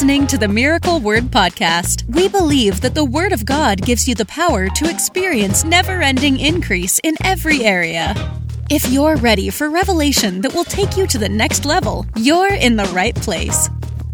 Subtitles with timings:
[0.00, 2.08] listening to the Miracle Word Podcast.
[2.08, 6.40] We believe that the Word of God gives you the power to experience never ending
[6.40, 8.14] increase in every area.
[8.70, 12.76] If you're ready for revelation that will take you to the next level, you're in
[12.76, 13.68] the right place.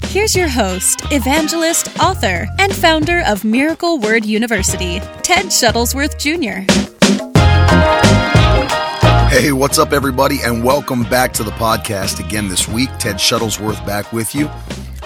[0.07, 6.68] Here's your host, evangelist, author, and founder of Miracle Word University, Ted Shuttlesworth Jr.
[9.32, 12.89] Hey, what's up, everybody, and welcome back to the podcast again this week.
[12.98, 14.50] Ted Shuttlesworth back with you,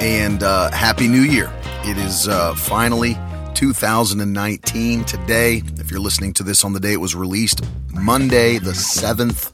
[0.00, 1.52] and uh, Happy New Year.
[1.84, 3.16] It is uh, finally
[3.54, 5.62] 2019 today.
[5.76, 9.52] If you're listening to this on the day it was released, Monday, the 7th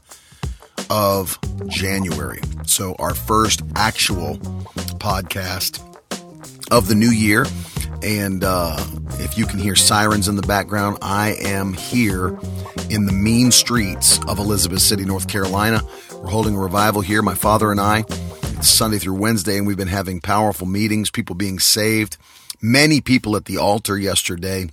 [0.89, 1.37] of
[1.67, 2.39] January.
[2.65, 4.37] So, our first actual
[4.99, 5.83] podcast
[6.71, 7.45] of the new year.
[8.03, 8.77] And uh,
[9.19, 12.39] if you can hear sirens in the background, I am here
[12.89, 15.81] in the mean streets of Elizabeth City, North Carolina.
[16.13, 18.05] We're holding a revival here, my father and I.
[18.61, 22.17] Sunday through Wednesday, and we've been having powerful meetings, people being saved.
[22.61, 24.69] Many people at the altar yesterday,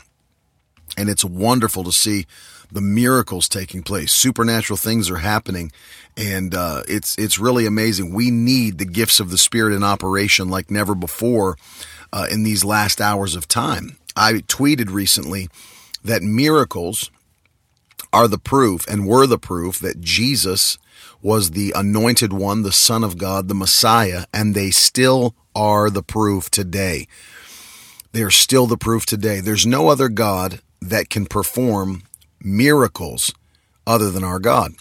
[0.96, 2.26] and it's wonderful to see
[2.72, 4.12] the miracles taking place.
[4.12, 5.70] Supernatural things are happening,
[6.16, 8.12] and uh, it's it's really amazing.
[8.12, 11.56] We need the gifts of the Spirit in operation like never before
[12.12, 13.96] uh, in these last hours of time.
[14.16, 15.48] I tweeted recently
[16.04, 17.10] that miracles
[18.14, 20.78] are the proof and were the proof that Jesus
[21.20, 26.02] was the anointed one, the Son of God, the Messiah, and they still are the
[26.02, 27.08] proof today.
[28.12, 29.40] They are still the proof today.
[29.40, 32.04] There's no other God that can perform
[32.40, 33.34] miracles
[33.84, 34.74] other than our God.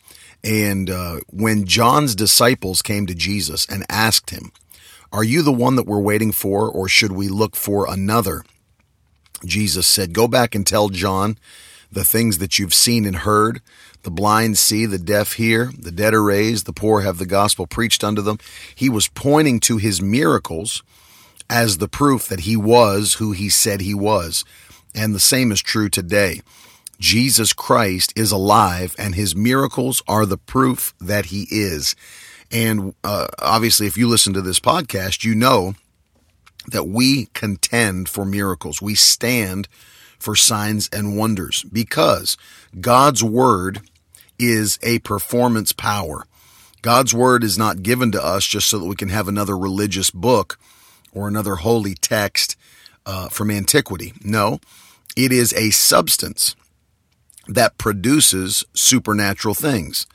[0.44, 4.52] And uh, when John's disciples came to Jesus and asked him,
[5.12, 8.44] Are you the one that we're waiting for, or should we look for another?
[9.44, 11.38] Jesus said, Go back and tell John
[11.94, 13.62] the things that you've seen and heard.
[14.04, 17.68] The blind see, the deaf hear, the dead are raised, the poor have the gospel
[17.68, 18.38] preached unto them.
[18.76, 20.84] He was pointing to his miracles
[21.50, 24.44] as the proof that he was who he said he was.
[24.94, 26.42] And the same is true today.
[27.00, 31.96] Jesus Christ is alive, and his miracles are the proof that he is.
[32.52, 35.76] And uh, obviously, if you listen to this podcast, you know
[36.68, 38.82] that we contend for miracles.
[38.82, 39.68] We stand
[40.24, 42.38] for signs and wonders because
[42.80, 43.82] God's word
[44.40, 46.26] is a performance power.
[46.82, 50.12] God's word is not given to us just so that we can have another religious
[50.12, 50.58] book
[51.12, 52.56] or another holy text
[53.06, 54.14] uh, from antiquity.
[54.24, 54.60] No,
[55.16, 56.56] it is a substance
[57.48, 60.08] that produces supernatural things.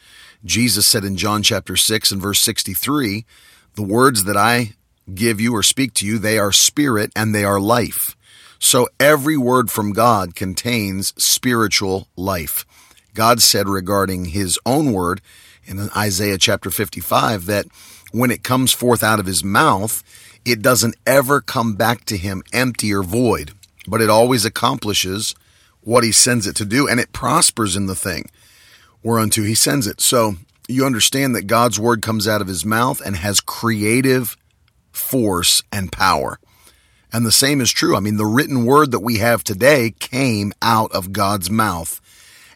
[0.44, 3.26] Jesus said in John chapter 6 and verse 63,
[3.74, 4.72] the words that I
[5.14, 8.16] give you or speak to you, they are spirit and they are life.
[8.58, 12.66] So every word from God contains spiritual life.
[13.14, 15.20] God said regarding his own word
[15.64, 17.66] in Isaiah chapter 55 that
[18.12, 20.02] when it comes forth out of his mouth,
[20.44, 23.52] it doesn't ever come back to him empty or void,
[23.86, 25.34] but it always accomplishes
[25.80, 28.30] what he sends it to do and it prospers in the thing
[29.02, 30.00] whereunto he sends it.
[30.00, 30.34] So
[30.68, 34.36] you understand that God's word comes out of his mouth and has creative
[34.92, 36.38] force and power.
[37.12, 37.96] And the same is true.
[37.96, 42.00] I mean, the written word that we have today came out of God's mouth,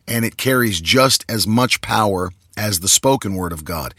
[0.06, 3.94] and it carries just as much power as the spoken word of God.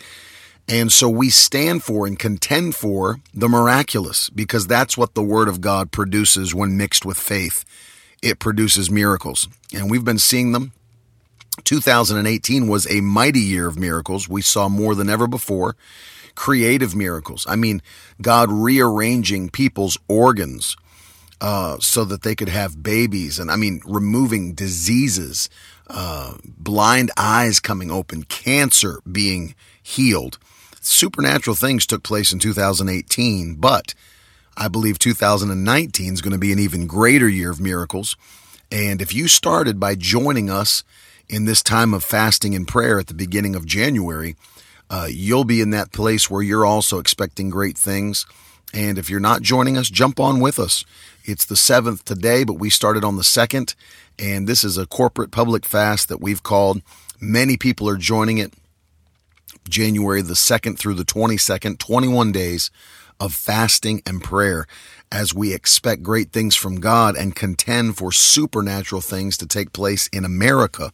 [0.68, 5.50] And so we stand for and contend for the miraculous because that's what the word
[5.50, 7.66] of God produces when mixed with faith.
[8.22, 10.72] It produces miracles, and we've been seeing them.
[11.66, 14.30] 2018 was a mighty year of miracles.
[14.30, 15.76] We saw more than ever before
[16.36, 17.46] creative miracles.
[17.48, 17.82] I mean,
[18.22, 20.76] God rearranging people's organs
[21.42, 25.50] uh, so that they could have babies, and I mean, removing diseases,
[25.88, 30.40] uh, blind eyes coming open, cancer being healed.
[30.80, 33.94] Supernatural things took place in 2018, but
[34.56, 38.16] I believe 2019 is going to be an even greater year of miracles.
[38.72, 40.84] And if you started by joining us
[41.28, 44.36] in this time of fasting and prayer at the beginning of January,
[44.94, 48.28] uh, you'll be in that place where you're also expecting great things.
[48.76, 50.86] And if you're not joining us, jump on with us.
[51.26, 53.74] It's the seventh today, but we started on the second.
[54.20, 56.84] And this is a corporate public fast that we've called.
[57.20, 58.54] Many people are joining it
[59.68, 62.70] January the 2nd through the 22nd, 21 days
[63.20, 64.68] of fasting and prayer
[65.12, 70.08] as we expect great things from God and contend for supernatural things to take place
[70.14, 70.94] in America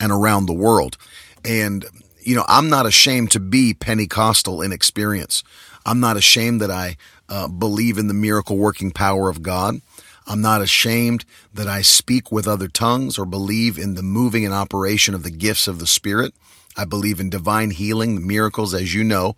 [0.00, 0.96] and around the world.
[1.44, 1.84] And
[2.28, 5.42] you know, I'm not ashamed to be Pentecostal in experience.
[5.86, 6.98] I'm not ashamed that I
[7.30, 9.80] uh, believe in the miracle working power of God.
[10.26, 14.52] I'm not ashamed that I speak with other tongues or believe in the moving and
[14.52, 16.34] operation of the gifts of the Spirit.
[16.76, 19.34] I believe in divine healing, the miracles, as you know.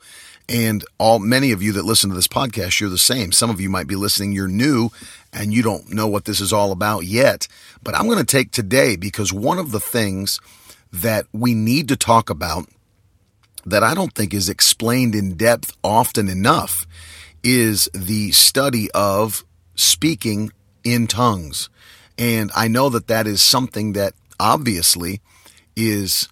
[0.48, 3.30] And all many of you that listen to this podcast, you're the same.
[3.30, 4.90] Some of you might be listening, you're new
[5.32, 7.46] and you don't know what this is all about yet.
[7.84, 10.40] But I'm going to take today because one of the things
[10.92, 12.66] that we need to talk about
[13.66, 16.86] that I don't think is explained in depth often enough
[17.42, 20.52] is the study of speaking
[20.84, 21.68] in tongues.
[22.18, 25.20] And I know that that is something that obviously
[25.76, 26.28] is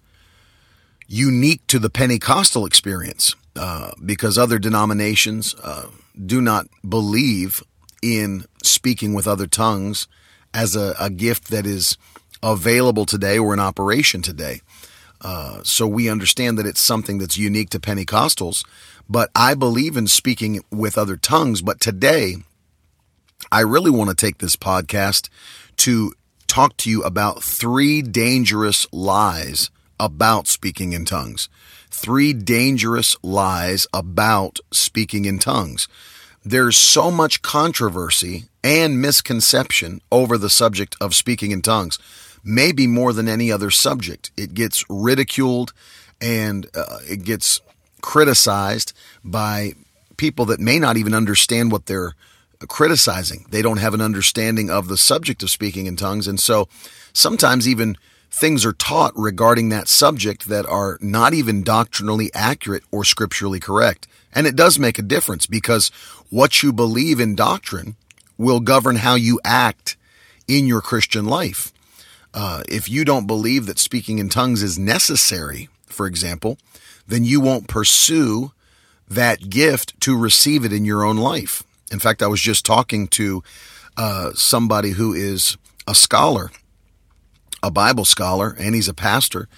[1.07, 5.87] unique to the Pentecostal experience uh, because other denominations uh,
[6.25, 7.63] do not believe
[8.01, 10.07] in speaking with other tongues
[10.53, 11.97] as a, a gift that is
[12.41, 14.61] available today or in operation today.
[15.21, 18.65] Uh, so we understand that it's something that's unique to Pentecostals.
[19.09, 21.61] But I believe in speaking with other tongues.
[21.61, 22.37] But today,
[23.51, 25.29] I really want to take this podcast
[25.77, 26.13] to
[26.47, 29.69] talk to you about three dangerous lies
[29.99, 31.49] about speaking in tongues.
[31.89, 35.87] Three dangerous lies about speaking in tongues.
[36.45, 41.99] There's so much controversy and misconception over the subject of speaking in tongues
[42.43, 44.31] maybe more than any other subject.
[44.37, 45.73] It gets ridiculed
[46.21, 47.61] and uh, it gets
[48.01, 48.93] criticized
[49.23, 49.73] by
[50.17, 52.13] people that may not even understand what they're
[52.67, 53.45] criticizing.
[53.49, 56.27] They don't have an understanding of the subject of speaking in tongues.
[56.27, 56.67] And so
[57.13, 57.97] sometimes even
[58.31, 64.07] things are taught regarding that subject that are not even doctrinally accurate or scripturally correct.
[64.33, 65.89] And it does make a difference because
[66.29, 67.95] what you believe in doctrine
[68.37, 69.97] will govern how you act
[70.47, 71.71] in your Christian life.
[72.33, 76.57] Uh, if you don't believe that speaking in tongues is necessary, for example,
[77.07, 78.51] then you won't pursue
[79.07, 81.63] that gift to receive it in your own life.
[81.91, 83.43] In fact, I was just talking to
[83.97, 86.51] uh, somebody who is a scholar,
[87.63, 89.49] a Bible scholar, and he's a pastor.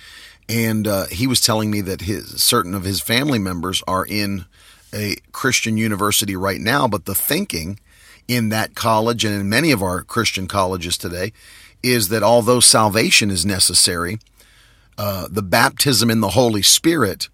[0.47, 4.45] And uh, he was telling me that his certain of his family members are in
[4.93, 7.79] a Christian university right now, but the thinking
[8.27, 11.33] in that college and in many of our Christian colleges today
[11.83, 14.19] is that although salvation is necessary,
[14.97, 17.29] uh, the baptism in the Holy Spirit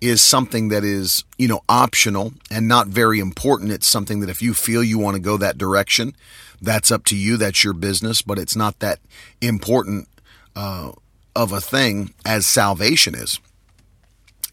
[0.00, 3.70] is something that is, you know, optional and not very important.
[3.70, 6.16] It's something that if you feel you want to go that direction,
[6.60, 7.36] that's up to you.
[7.36, 8.98] That's your business, but it's not that
[9.40, 10.08] important
[10.56, 10.92] uh,
[11.36, 13.38] of a thing as salvation is.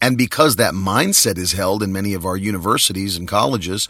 [0.00, 3.88] And because that mindset is held in many of our universities and colleges,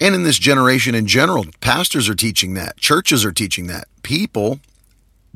[0.00, 3.86] and in this generation in general, pastors are teaching that, churches are teaching that.
[4.02, 4.60] People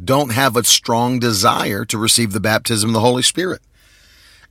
[0.03, 3.61] don't have a strong desire to receive the baptism of the Holy Spirit.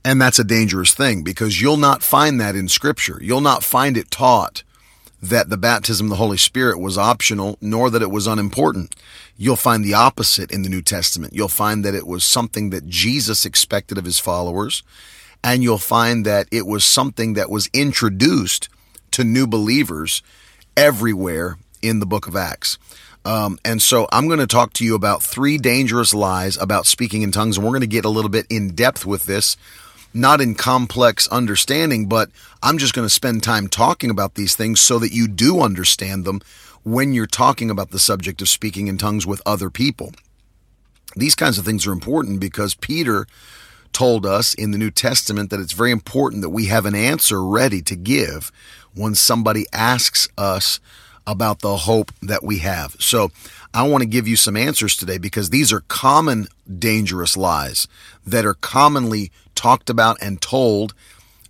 [0.04, 3.18] And that's a dangerous thing because you'll not find that in Scripture.
[3.20, 4.62] You'll not find it taught
[5.20, 8.94] that the baptism of the Holy Spirit was optional, nor that it was unimportant.
[9.36, 11.32] You'll find the opposite in the New Testament.
[11.32, 14.82] You'll find that it was something that Jesus expected of his followers,
[15.42, 18.68] and you'll find that it was something that was introduced
[19.14, 20.22] to new believers
[20.76, 22.78] everywhere in the book of Acts.
[23.24, 27.22] Um, and so I'm going to talk to you about three dangerous lies about speaking
[27.22, 27.56] in tongues.
[27.56, 29.56] And we're going to get a little bit in depth with this,
[30.12, 32.30] not in complex understanding, but
[32.62, 36.24] I'm just going to spend time talking about these things so that you do understand
[36.24, 36.40] them
[36.82, 40.12] when you're talking about the subject of speaking in tongues with other people.
[41.16, 43.26] These kinds of things are important because Peter
[43.94, 47.42] told us in the New Testament that it's very important that we have an answer
[47.42, 48.52] ready to give
[48.94, 50.80] when somebody asks us
[51.26, 52.96] about the hope that we have.
[52.98, 53.30] So
[53.72, 56.48] I want to give you some answers today because these are common
[56.78, 57.88] dangerous lies
[58.26, 60.94] that are commonly talked about and told,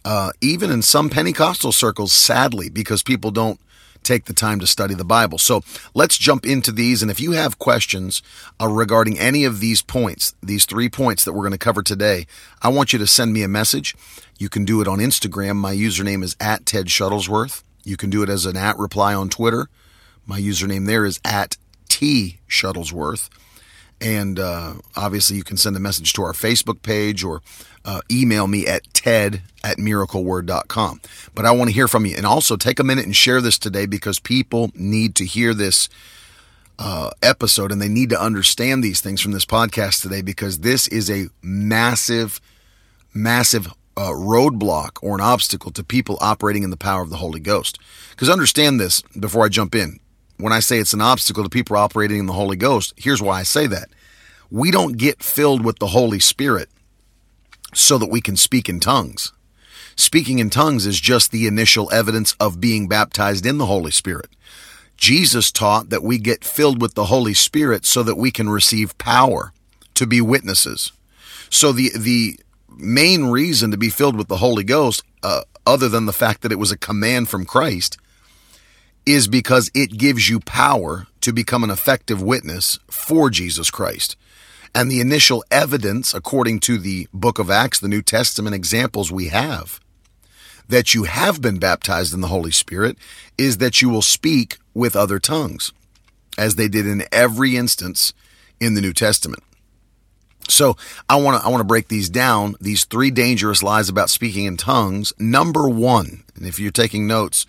[0.05, 3.61] uh, even in some Pentecostal circles, sadly, because people don't
[4.05, 5.39] take the time to study the Bible.
[5.39, 5.63] So
[5.95, 7.03] let's jump into these.
[7.03, 8.23] And if you have questions
[8.61, 12.27] uh, regarding any of these points, these three points that we're going to cover today,
[12.63, 13.97] I want you to send me a message.
[14.39, 15.57] You can do it on Instagram.
[15.57, 17.63] My username is at Ted Shuttlesworth.
[17.85, 19.69] You can do it as an at reply on Twitter.
[20.27, 21.57] My username there is at
[21.89, 23.29] T Shuttlesworth.
[24.05, 27.41] And uh, obviously, you can send a message to our Facebook page or
[27.87, 31.01] uh, email me at ted at miracleword.com.
[31.35, 32.15] But I want to hear from you.
[32.15, 35.89] And also take a minute and share this today because people need to hear this
[36.79, 40.87] uh, episode and they need to understand these things from this podcast today because this
[40.89, 42.43] is a massive,
[43.15, 47.41] massive uh, roadblock or an obstacle to people operating in the power of the Holy
[47.41, 47.79] Ghost.
[48.11, 50.01] Because understand this before I jump in.
[50.37, 53.41] When I say it's an obstacle to people operating in the Holy Ghost, here's why
[53.41, 53.89] I say that.
[54.51, 56.69] We don't get filled with the Holy Spirit
[57.73, 59.33] so that we can speak in tongues.
[59.97, 64.29] Speaking in tongues is just the initial evidence of being baptized in the Holy Spirit.
[64.97, 68.97] Jesus taught that we get filled with the Holy Spirit so that we can receive
[68.99, 69.53] power
[69.95, 70.93] to be witnesses.
[71.51, 72.39] So the, the
[72.69, 76.53] main reason to be filled with the Holy Ghost, uh, other than the fact that
[76.53, 77.97] it was a command from Christ,
[79.07, 84.17] is because it gives you power to become an effective witness for Jesus Christ.
[84.75, 89.29] And the initial evidence, according to the book of Acts, the New Testament examples we
[89.29, 89.81] have,
[90.69, 92.97] that you have been baptized in the Holy Spirit
[93.39, 95.73] is that you will speak with other tongues,
[96.37, 98.13] as they did in every instance
[98.59, 99.43] in the New Testament.
[100.49, 100.77] So
[101.09, 102.55] I want to I want to break these down.
[102.61, 105.13] These three dangerous lies about speaking in tongues.
[105.19, 107.47] Number one, and if you're taking notes,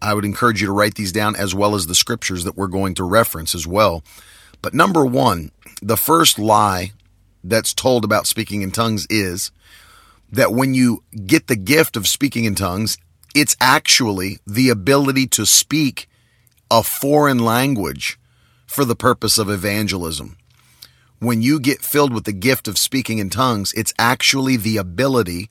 [0.00, 2.66] I would encourage you to write these down as well as the scriptures that we're
[2.66, 4.02] going to reference as well.
[4.62, 5.50] But number one,
[5.82, 6.92] the first lie
[7.42, 9.50] that's told about speaking in tongues is
[10.30, 12.98] that when you get the gift of speaking in tongues,
[13.34, 16.08] it's actually the ability to speak
[16.70, 18.18] a foreign language
[18.66, 20.36] for the purpose of evangelism.
[21.18, 25.48] When you get filled with the gift of speaking in tongues, it's actually the ability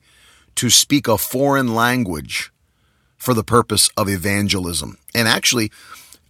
[0.55, 2.51] to speak a foreign language
[3.25, 5.00] for the purpose of evangelism.
[5.15, 5.72] And actually,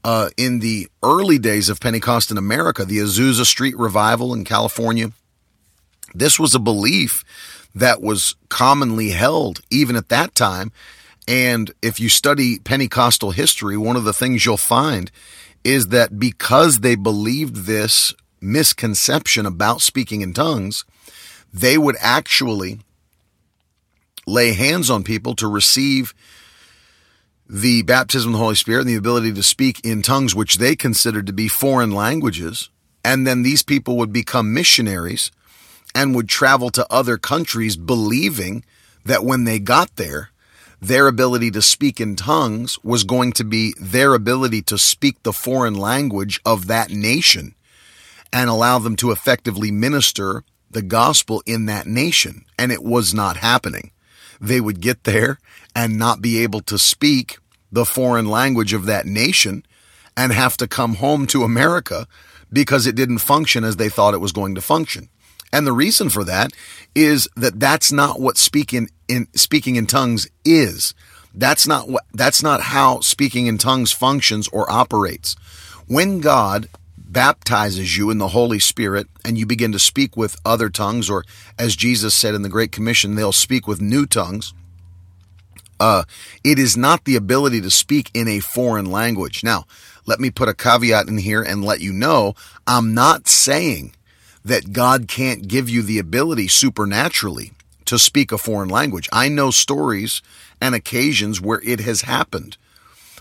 [0.06, 5.12] uh, in the early days of Pentecost in America, the Azusa Street revival in California,
[6.14, 7.26] this was a belief
[7.76, 10.72] that was commonly held even at that time.
[11.28, 15.12] And if you study Pentecostal history, one of the things you'll find
[15.66, 20.86] is that because they believed this misconception about speaking in tongues,
[21.54, 22.80] they would actually
[24.26, 26.14] lay hands on people to receive
[27.48, 30.76] the baptism of the Holy Spirit and the ability to speak in tongues, which they
[30.76, 32.70] considered to be foreign languages.
[33.04, 35.32] And then these people would become missionaries
[35.94, 38.66] and would travel to other countries believing
[39.06, 40.32] that when they got there,
[40.82, 45.34] their ability to speak in tongues was going to be their ability to speak the
[45.34, 47.56] foreign language of that nation
[48.34, 52.44] and allow them to effectively minister the gospel in that nation.
[52.58, 53.92] And it was not happening
[54.40, 55.40] they would get there
[55.76, 57.38] and not be able to speak
[57.72, 59.64] the foreign language of that nation
[60.16, 62.08] and have to come home to America
[62.52, 65.10] because it didn't function as they thought it was going to function.
[65.52, 66.52] And the reason for that
[66.96, 70.94] is that that's not what speaking in speaking in tongues is.
[71.34, 75.36] That's not what that's not how speaking in tongues functions or operates.
[75.88, 80.70] When God baptizes you in the Holy Spirit and you begin to speak with other
[80.70, 81.24] tongues, or
[81.60, 84.54] as Jesus said in the Great Commission, they'll speak with new tongues.
[85.80, 86.04] Uh,
[86.44, 89.44] it is not the ability to speak in a foreign language.
[89.44, 89.66] Now,
[90.06, 92.36] let me put a caveat in here and let you know
[92.68, 93.94] I'm not saying
[94.44, 97.52] that God can't give you the ability supernaturally
[97.86, 99.10] to speak a foreign language.
[99.12, 100.22] I know stories
[100.62, 102.58] and occasions where it has happened,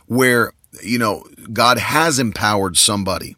[0.06, 3.36] where, you know, God has empowered somebody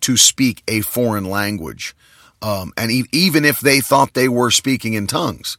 [0.00, 1.94] to speak a foreign language.
[2.42, 5.56] Um, and e- even if they thought they were speaking in tongues.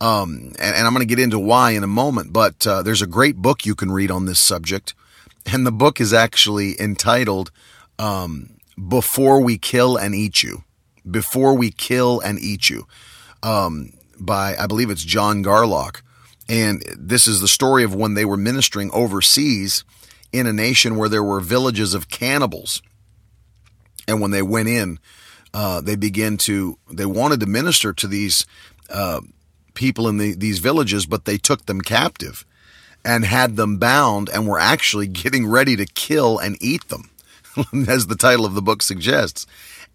[0.00, 3.00] Um, and, and, I'm going to get into why in a moment, but uh, there's
[3.00, 4.94] a great book you can read on this subject.
[5.46, 7.50] And the book is actually entitled
[7.98, 8.58] um,
[8.88, 10.64] Before We Kill and Eat You.
[11.08, 12.86] Before We Kill and Eat You
[13.42, 16.02] um, by, I believe it's John Garlock.
[16.48, 19.84] And this is the story of when they were ministering overseas
[20.32, 22.82] in a nation where there were villages of cannibals
[24.06, 24.98] and when they went in,
[25.52, 28.46] uh, they began to, they wanted to minister to these
[28.90, 29.20] uh,
[29.74, 32.44] people in the, these villages, but they took them captive
[33.04, 37.10] and had them bound and were actually getting ready to kill and eat them,
[37.88, 39.46] as the title of the book suggests.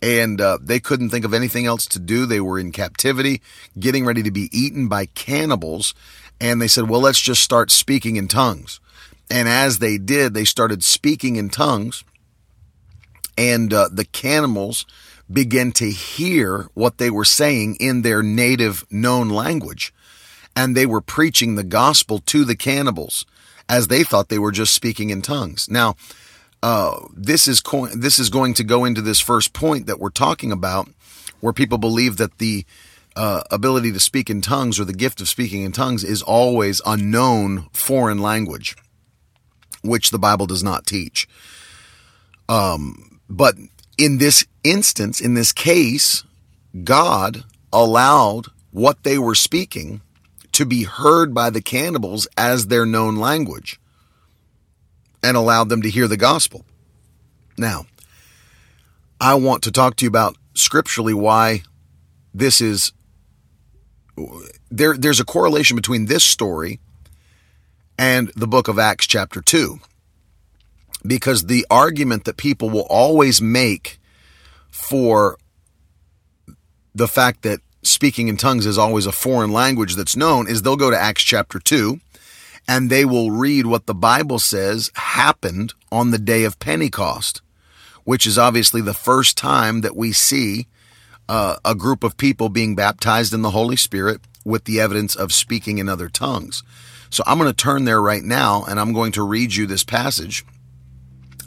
[0.01, 2.25] And uh, they couldn't think of anything else to do.
[2.25, 3.41] They were in captivity,
[3.77, 5.93] getting ready to be eaten by cannibals.
[6.39, 8.79] And they said, well, let's just start speaking in tongues.
[9.29, 12.05] And as they did, they started speaking in tongues
[13.39, 14.85] and uh, the cannibals
[15.31, 19.93] began to hear what they were saying in their native known language.
[20.55, 23.25] And they were preaching the gospel to the cannibals
[23.67, 25.69] as they thought they were just speaking in tongues.
[25.69, 25.95] Now,
[26.61, 30.09] uh, this is co- this is going to go into this first point that we're
[30.09, 30.89] talking about,
[31.39, 32.65] where people believe that the
[33.15, 36.81] uh, ability to speak in tongues or the gift of speaking in tongues is always
[36.85, 38.75] a known foreign language,
[39.83, 41.27] which the Bible does not teach.
[42.49, 43.55] Um, but
[43.99, 46.23] in this instance, in this case,
[46.85, 50.01] God allowed what they were speaking
[50.53, 53.79] to be heard by the cannibals as their known language
[55.21, 56.65] and allowed them to hear the gospel.
[57.57, 57.87] Now,
[59.19, 61.63] I want to talk to you about scripturally why
[62.33, 62.93] this is
[64.71, 66.79] there there's a correlation between this story
[67.97, 69.79] and the book of Acts chapter 2
[71.05, 73.99] because the argument that people will always make
[74.69, 75.37] for
[76.93, 80.75] the fact that speaking in tongues is always a foreign language that's known is they'll
[80.75, 81.99] go to Acts chapter 2
[82.67, 87.41] and they will read what the Bible says happened on the day of Pentecost,
[88.03, 90.67] which is obviously the first time that we see
[91.27, 95.31] uh, a group of people being baptized in the Holy Spirit with the evidence of
[95.31, 96.63] speaking in other tongues.
[97.09, 99.83] So I'm going to turn there right now and I'm going to read you this
[99.83, 100.45] passage.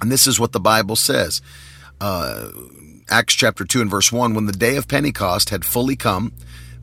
[0.03, 1.41] And this is what the Bible says.
[2.01, 2.49] Uh,
[3.09, 6.33] Acts chapter 2 and verse 1 When the day of Pentecost had fully come,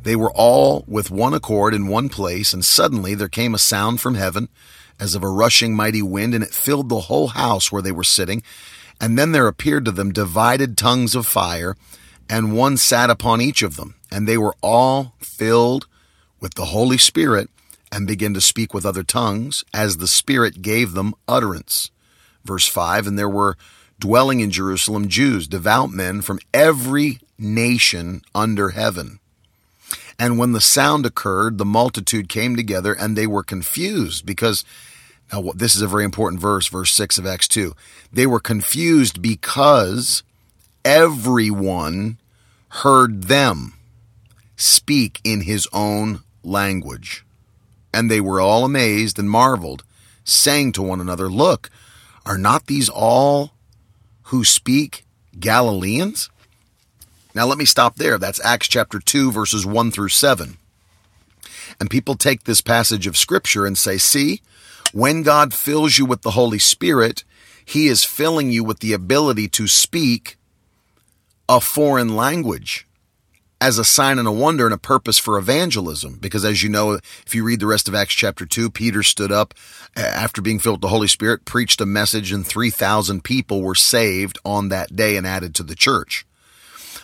[0.03, 3.99] they were all with one accord in one place, and suddenly there came a sound
[3.99, 4.47] from heaven
[5.01, 8.05] as of a rushing mighty wind, and it filled the whole house where they were
[8.05, 8.41] sitting.
[9.01, 11.75] And then there appeared to them divided tongues of fire,
[12.29, 13.95] and one sat upon each of them.
[14.09, 15.87] And they were all filled
[16.39, 17.49] with the Holy Spirit
[17.91, 21.91] and began to speak with other tongues as the Spirit gave them utterance.
[22.43, 23.57] Verse 5 And there were
[23.99, 29.19] dwelling in Jerusalem Jews, devout men from every nation under heaven.
[30.17, 34.65] And when the sound occurred, the multitude came together and they were confused because
[35.31, 37.73] now this is a very important verse, verse 6 of Acts 2.
[38.11, 40.23] They were confused because
[40.83, 42.17] everyone
[42.69, 43.73] heard them
[44.55, 47.25] speak in his own language.
[47.93, 49.83] And they were all amazed and marveled,
[50.23, 51.69] saying to one another, Look,
[52.29, 53.53] are not these all
[54.25, 55.03] who speak
[55.39, 56.29] Galileans?
[57.33, 58.19] Now let me stop there.
[58.19, 60.57] That's Acts chapter 2, verses 1 through 7.
[61.79, 64.41] And people take this passage of scripture and say, see,
[64.93, 67.23] when God fills you with the Holy Spirit,
[67.65, 70.37] he is filling you with the ability to speak
[71.47, 72.85] a foreign language
[73.61, 76.17] as a sign and a wonder and a purpose for evangelism.
[76.19, 79.31] Because as you know, if you read the rest of Acts chapter 2, Peter stood
[79.31, 79.53] up
[79.95, 84.39] after being filled with the Holy Spirit, preached a message, and 3,000 people were saved
[84.45, 86.25] on that day and added to the church.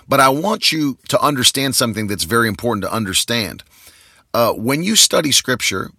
[0.08, 3.64] But I want you to understand something that's very important to understand.
[4.34, 5.92] Uh, when you study scripture,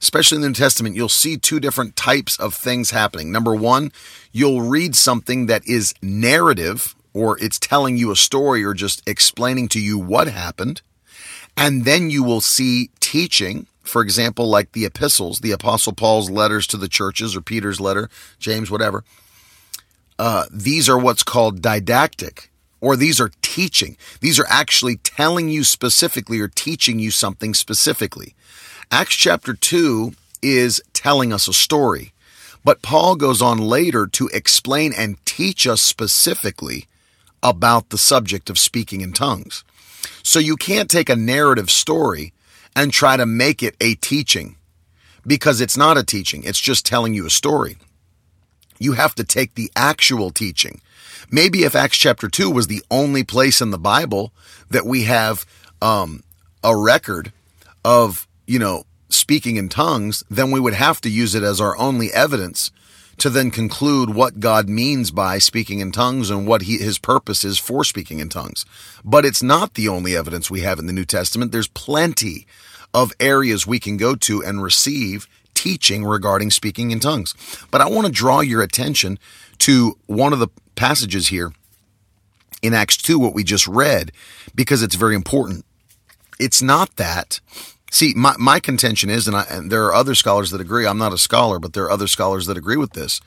[0.00, 3.30] especially in the New Testament, you'll see two different types of things happening.
[3.30, 3.92] Number one,
[4.32, 9.68] you'll read something that is narrative, or it's telling you a story or just explaining
[9.68, 10.82] to you what happened.
[11.56, 16.66] And then you will see teaching, for example, like the epistles, the Apostle Paul's letters
[16.68, 19.04] to the churches or Peter's letter, James, whatever.
[20.18, 23.96] Uh, these are what's called didactic, or these are teaching.
[24.20, 28.34] These are actually telling you specifically or teaching you something specifically.
[28.90, 32.12] Acts chapter 2 is telling us a story,
[32.64, 36.86] but Paul goes on later to explain and teach us specifically
[37.42, 39.64] about the subject of speaking in tongues.
[40.22, 42.32] So you can't take a narrative story
[42.74, 44.56] and try to make it a teaching
[45.26, 46.42] because it's not a teaching.
[46.44, 47.76] It's just telling you a story.
[48.78, 50.80] You have to take the actual teaching.
[51.30, 54.32] Maybe if Acts chapter 2 was the only place in the Bible
[54.70, 55.46] that we have
[55.80, 56.22] um,
[56.64, 57.32] a record
[57.84, 61.76] of, you know, speaking in tongues, then we would have to use it as our
[61.76, 62.70] only evidence
[63.18, 67.44] to then conclude what God means by speaking in tongues and what he, his purpose
[67.44, 68.64] is for speaking in tongues.
[69.04, 71.52] But it's not the only evidence we have in the New Testament.
[71.52, 72.46] There's plenty
[72.94, 77.34] of areas we can go to and receive teaching regarding speaking in tongues.
[77.70, 79.18] But I want to draw your attention
[79.58, 81.52] to one of the passages here
[82.62, 84.12] in Acts 2, what we just read,
[84.54, 85.64] because it's very important.
[86.38, 87.40] It's not that
[87.92, 90.96] See, my, my contention is, and, I, and there are other scholars that agree, I'm
[90.96, 93.20] not a scholar, but there are other scholars that agree with this,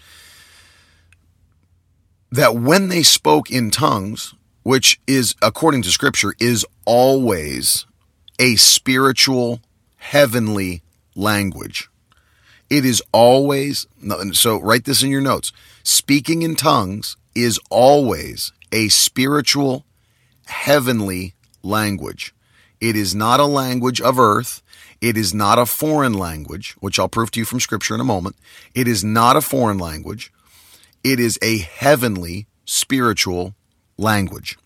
[2.32, 7.86] that when they spoke in tongues, which is, according to scripture, is always
[8.39, 9.60] a spiritual,
[9.97, 10.82] heavenly
[11.15, 11.88] language.
[12.67, 13.86] It is always,
[14.32, 15.54] so write this in your notes.
[15.84, 19.86] Speaking in tongues is always a spiritual,
[20.47, 22.34] heavenly language.
[22.81, 24.61] It is not a language of earth.
[25.01, 28.05] It is not a foreign language, which I'll prove to you from scripture in a
[28.05, 28.35] moment.
[28.73, 30.31] It is not a foreign language.
[31.03, 33.53] It is a heavenly spiritual
[33.97, 34.57] language.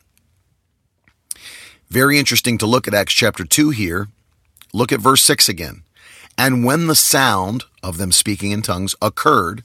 [1.89, 4.07] Very interesting to look at Acts chapter 2 here.
[4.73, 5.83] Look at verse 6 again.
[6.37, 9.63] And when the sound of them speaking in tongues occurred,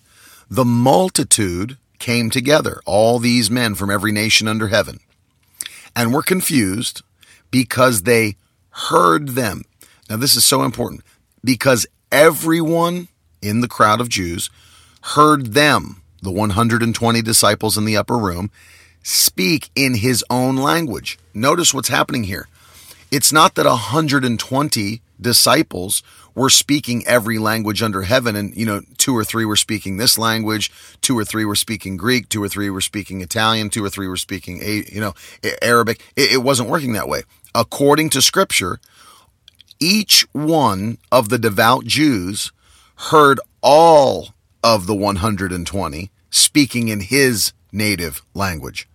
[0.51, 5.01] the multitude came together, all these men from every nation under heaven,
[5.95, 7.03] and were confused
[7.55, 8.37] because they
[8.71, 9.63] heard them.
[10.11, 11.03] Now, this is so important
[11.45, 13.07] because everyone
[13.41, 14.51] in the crowd of Jews
[15.03, 18.51] heard them, the 120 disciples in the upper room,
[19.05, 21.17] speak in his own language.
[21.33, 22.49] Notice what's happening here.
[23.13, 26.03] It's not that 120 disciples
[26.35, 30.19] were speaking every language under heaven and you know two or three were speaking this
[30.19, 33.89] language two or three were speaking greek two or three were speaking italian two or
[33.89, 35.15] three were speaking you know
[35.63, 37.23] arabic it wasn't working that way
[37.55, 38.81] according to scripture,
[39.79, 42.53] each one of the devout Jews
[42.97, 48.89] heard all of the 120 speaking in his native language.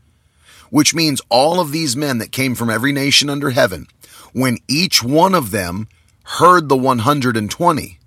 [0.69, 3.88] Which means all of these men that came from every nation under heaven,
[4.34, 5.88] when each one of them
[6.24, 8.00] heard the 120,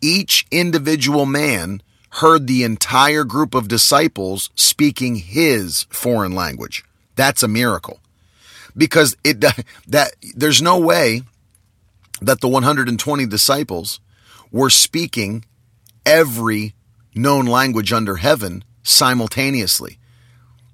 [0.00, 1.82] each individual man
[2.14, 6.84] heard the entire group of disciples speaking his foreign language.
[7.16, 8.00] That's a miracle.
[8.76, 9.40] Because it
[9.88, 11.22] that there's no way
[12.20, 14.00] that the 120 disciples
[14.52, 15.44] were speaking
[16.04, 16.74] every
[17.14, 19.98] known language under heaven simultaneously.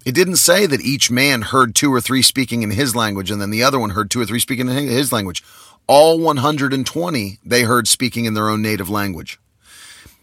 [0.04, 3.40] It didn't say that each man heard two or three speaking in his language and
[3.40, 5.42] then the other one heard two or three speaking in his language.
[5.88, 9.38] All 120 they heard speaking in their own native language.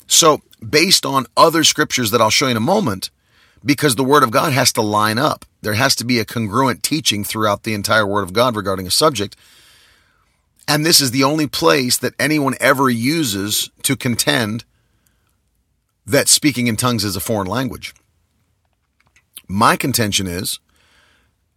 [0.07, 3.09] So, based on other scriptures that I'll show you in a moment,
[3.65, 6.83] because the Word of God has to line up, there has to be a congruent
[6.83, 9.35] teaching throughout the entire Word of God regarding a subject.
[10.67, 14.63] And this is the only place that anyone ever uses to contend
[16.05, 17.93] that speaking in tongues is a foreign language.
[19.47, 20.59] My contention is,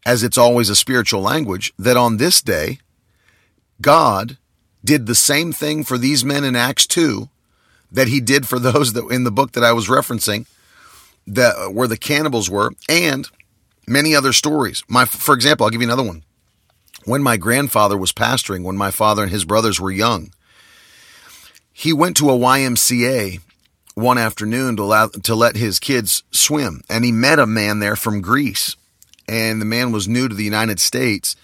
[0.04, 2.78] as it's always a spiritual language, that on this day,
[3.80, 4.38] God
[4.84, 7.28] did the same thing for these men in Acts 2
[7.90, 10.46] that he did for those that in the book that I was referencing
[11.26, 13.28] that uh, where the cannibals were and
[13.86, 14.84] many other stories.
[14.88, 16.24] My for example, I'll give you another one.
[17.04, 20.32] When my grandfather was pastoring, when my father and his brothers were young,
[21.72, 23.40] he went to a YMCA
[23.94, 26.82] one afternoon to, allow, to let his kids swim.
[26.88, 28.76] And he met a man there from Greece.
[29.28, 31.34] And the man was new to the United States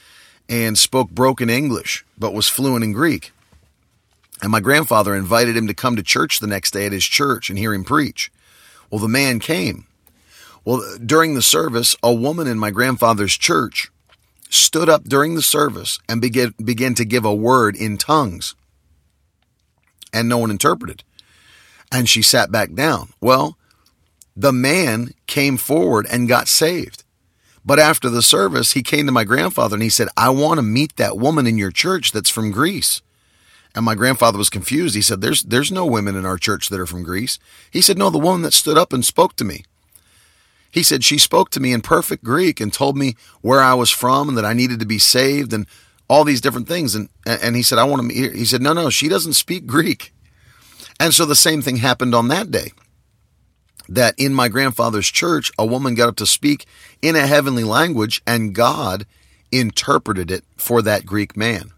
[0.49, 3.33] and spoke broken English, but was fluent in Greek.
[4.43, 7.49] And my grandfather invited him to come to church the next day at his church
[7.49, 8.31] and hear him preach.
[8.93, 9.89] Well, the man came.
[10.65, 13.91] Well, during the service, a woman in my grandfather's church
[14.49, 18.55] stood up during the service and began, began to give a word in tongues.
[20.13, 21.03] And no one interpreted
[21.93, 23.13] and she sat back down.
[23.21, 23.59] Well,
[24.35, 27.05] the man came forward and got saved.
[27.65, 30.63] But after the service, he came to my grandfather and he said, I want to
[30.63, 33.03] meet that woman in your church that's from Greece.
[33.75, 34.95] And my grandfather was confused.
[34.95, 37.39] He said, There's there's no women in our church that are from Greece.
[37.71, 39.65] He said, No, the woman that stood up and spoke to me.
[40.71, 43.91] He said, She spoke to me in perfect Greek and told me where I was
[43.91, 45.67] from and that I needed to be saved and
[46.09, 46.95] all these different things.
[46.95, 49.67] And and he said, I want to meet He said, No, no, she doesn't speak
[49.67, 50.13] Greek.
[51.01, 52.73] And so the same thing happened on that day.
[53.89, 56.67] That in my grandfather's church, a woman got up to speak
[57.01, 59.07] in a heavenly language, and God
[59.51, 61.73] interpreted it for that Greek man.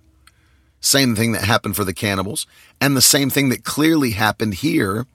[0.84, 2.46] Same thing that happened for the cannibals,
[2.78, 5.06] and the same thing that clearly happened here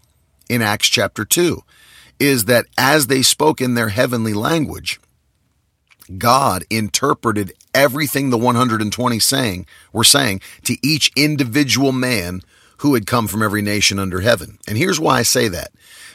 [0.49, 1.62] in Acts chapter 2
[2.19, 4.99] is that as they spoke in their heavenly language,
[6.17, 12.41] God interpreted everything the 120 saying were saying to each individual man
[12.77, 14.58] who had come from every nation under heaven.
[14.67, 15.69] And here's why I say that.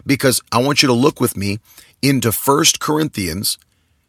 [0.04, 1.60] Because I want you to look with me
[2.02, 3.56] into 1 Corinthians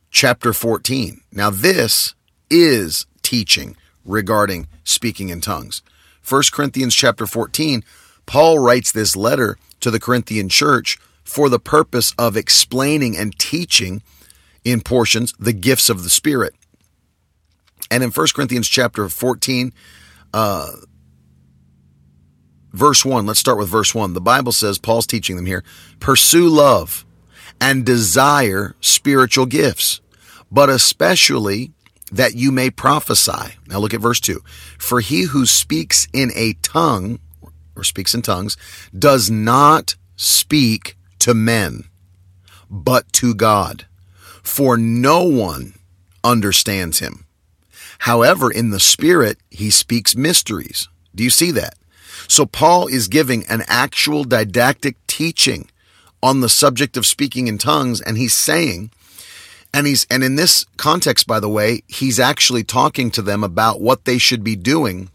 [0.09, 1.21] chapter 14.
[1.31, 2.15] Now this
[2.49, 5.81] is teaching regarding speaking in tongues.
[6.27, 7.83] 1 Corinthians chapter 14,
[8.25, 14.01] Paul writes this letter to the Corinthian church for the purpose of explaining and teaching
[14.63, 16.55] in portions the gifts of the Spirit.
[17.91, 19.73] And in 1 Corinthians chapter 14,
[20.33, 20.71] uh,
[22.73, 24.13] verse 1, let's start with verse 1.
[24.13, 25.63] The Bible says, Paul's teaching them here,
[25.99, 27.05] pursue love
[27.61, 30.01] and desire spiritual gifts,
[30.51, 31.71] but especially
[32.11, 33.55] that you may prophesy.
[33.67, 34.41] Now look at verse 2.
[34.77, 37.19] For he who speaks in a tongue,
[37.75, 38.57] or speaks in tongues,
[38.97, 41.85] does not speak to men,
[42.69, 43.85] but to God.
[44.43, 45.73] For no one
[46.23, 47.25] understands him.
[47.99, 50.87] However, in the Spirit, he speaks mysteries.
[51.13, 51.75] Do you see that?
[52.27, 55.69] So Paul is giving an actual didactic teaching
[56.21, 58.91] on the subject of speaking in tongues and he's saying
[59.75, 63.81] and he's and in this context by the way, he's actually talking to them about
[63.81, 65.09] what they should be doing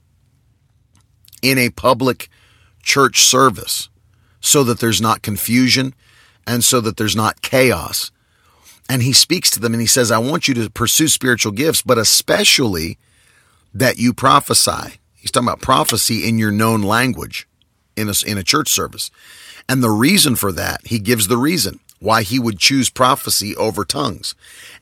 [1.43, 2.29] in a public
[2.83, 3.89] church service
[4.41, 5.95] so that there's not confusion
[6.47, 8.11] and so that there's not chaos.
[8.87, 11.81] And he speaks to them and he says, I want you to pursue spiritual gifts,
[11.81, 12.99] but especially
[13.73, 14.99] that you prophesy.
[15.15, 17.49] He's talking about prophecy in your known language
[17.97, 19.11] in a, in a church service.
[19.69, 23.85] And the reason for that, he gives the reason why he would choose prophecy over
[23.85, 24.35] tongues.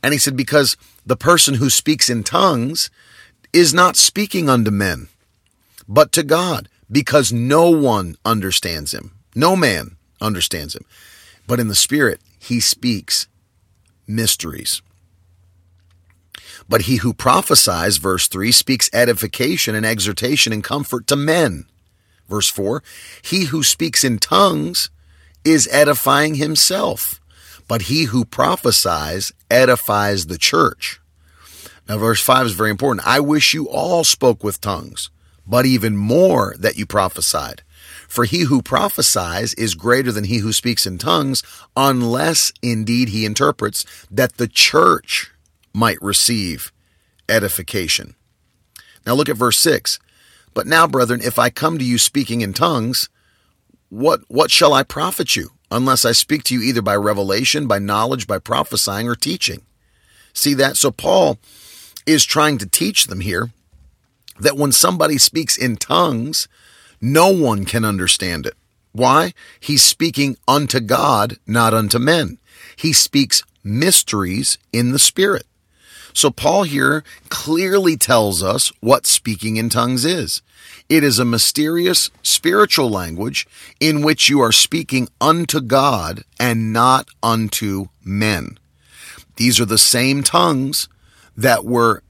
[0.02, 2.90] And he said, because the person who speaks in tongues
[3.52, 5.08] is not speaking unto men,
[5.88, 9.12] but to God, because no one understands him.
[9.34, 10.84] No man understands him.
[11.46, 13.26] But in the spirit, he speaks
[14.06, 14.80] mysteries.
[16.68, 21.64] But he who prophesies, verse 3, speaks edification and exhortation and comfort to men.
[22.28, 22.82] Verse 4,
[23.22, 24.90] he who speaks in tongues
[25.44, 27.20] is edifying himself,
[27.66, 31.00] but he who prophesies edifies the church.
[31.88, 33.06] Now, verse 5 is very important.
[33.06, 35.10] I wish you all spoke with tongues,
[35.46, 37.62] but even more that you prophesied.
[38.06, 41.42] For he who prophesies is greater than he who speaks in tongues,
[41.76, 45.30] unless indeed he interprets that the church
[45.72, 46.72] might receive
[47.28, 48.14] edification.
[49.06, 49.98] Now look at verse 6.
[50.54, 53.08] But now, brethren, if I come to you speaking in tongues,
[53.88, 57.78] what, what shall I profit you, unless I speak to you either by revelation, by
[57.78, 59.62] knowledge, by prophesying, or teaching?
[60.32, 60.76] See that?
[60.76, 61.38] So Paul
[62.06, 63.50] is trying to teach them here
[64.38, 66.48] that when somebody speaks in tongues,
[67.00, 68.54] no one can understand it.
[68.92, 69.32] Why?
[69.60, 72.38] He's speaking unto God, not unto men.
[72.76, 75.46] He speaks mysteries in the Spirit.
[76.18, 80.42] So Paul here clearly tells us what speaking in tongues is.
[80.88, 83.46] It is a mysterious spiritual language
[83.78, 88.58] in which you are speaking unto God and not unto men.
[89.36, 90.88] These are the same tongues
[91.36, 92.02] that were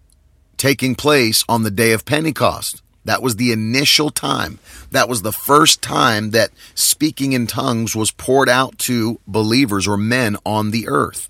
[0.56, 2.80] taking place on the day of Pentecost.
[3.04, 4.58] That was the initial time.
[4.90, 9.98] That was the first time that speaking in tongues was poured out to believers or
[9.98, 11.28] men on the earth.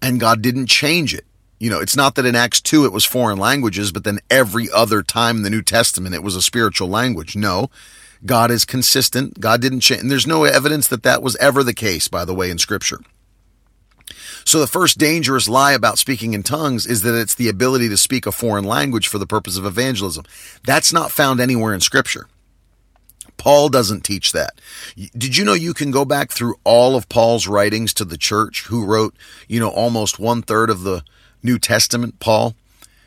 [0.00, 1.24] And God didn't change it.
[1.64, 4.68] You know, it's not that in Acts 2 it was foreign languages, but then every
[4.70, 7.36] other time in the New Testament it was a spiritual language.
[7.36, 7.70] No,
[8.26, 9.40] God is consistent.
[9.40, 10.02] God didn't change.
[10.02, 13.00] And there's no evidence that that was ever the case, by the way, in Scripture.
[14.44, 17.96] So the first dangerous lie about speaking in tongues is that it's the ability to
[17.96, 20.26] speak a foreign language for the purpose of evangelism.
[20.66, 22.28] That's not found anywhere in Scripture.
[23.38, 24.60] Paul doesn't teach that.
[25.16, 28.64] Did you know you can go back through all of Paul's writings to the church,
[28.66, 29.16] who wrote,
[29.48, 31.02] you know, almost one third of the
[31.44, 32.56] New Testament, Paul,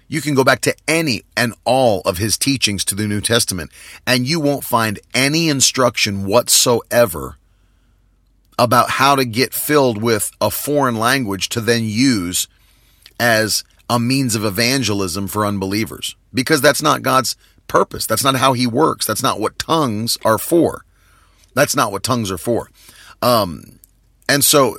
[0.08, 3.72] you can go back to any and all of his teachings to the New Testament,
[4.06, 7.38] and you won't find any instruction whatsoever
[8.58, 12.48] about how to get filled with a foreign language to then use
[13.20, 16.16] as a means of evangelism for unbelievers.
[16.34, 17.36] Because that's not God's
[17.68, 18.06] purpose.
[18.06, 19.06] That's not how he works.
[19.06, 20.86] That's not what tongues are for.
[21.54, 22.70] That's not what tongues are for.
[23.22, 23.80] Um,
[24.30, 24.78] and so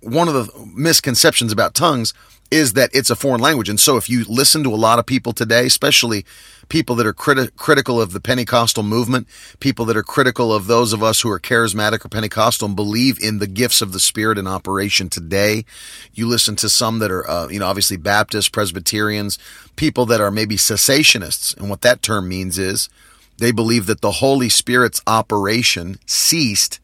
[0.00, 2.12] one of the misconceptions about tongues
[2.52, 3.70] is that it's a foreign language.
[3.70, 6.26] And so if you listen to a lot of people today, especially
[6.68, 9.26] people that are criti- critical of the Pentecostal movement,
[9.58, 13.18] people that are critical of those of us who are charismatic or Pentecostal and believe
[13.22, 15.64] in the gifts of the Spirit in operation today,
[16.12, 19.38] you listen to some that are, uh, you know, obviously Baptists, Presbyterians,
[19.76, 21.56] people that are maybe cessationists.
[21.56, 22.90] And what that term means is
[23.38, 26.80] they believe that the Holy Spirit's operation ceased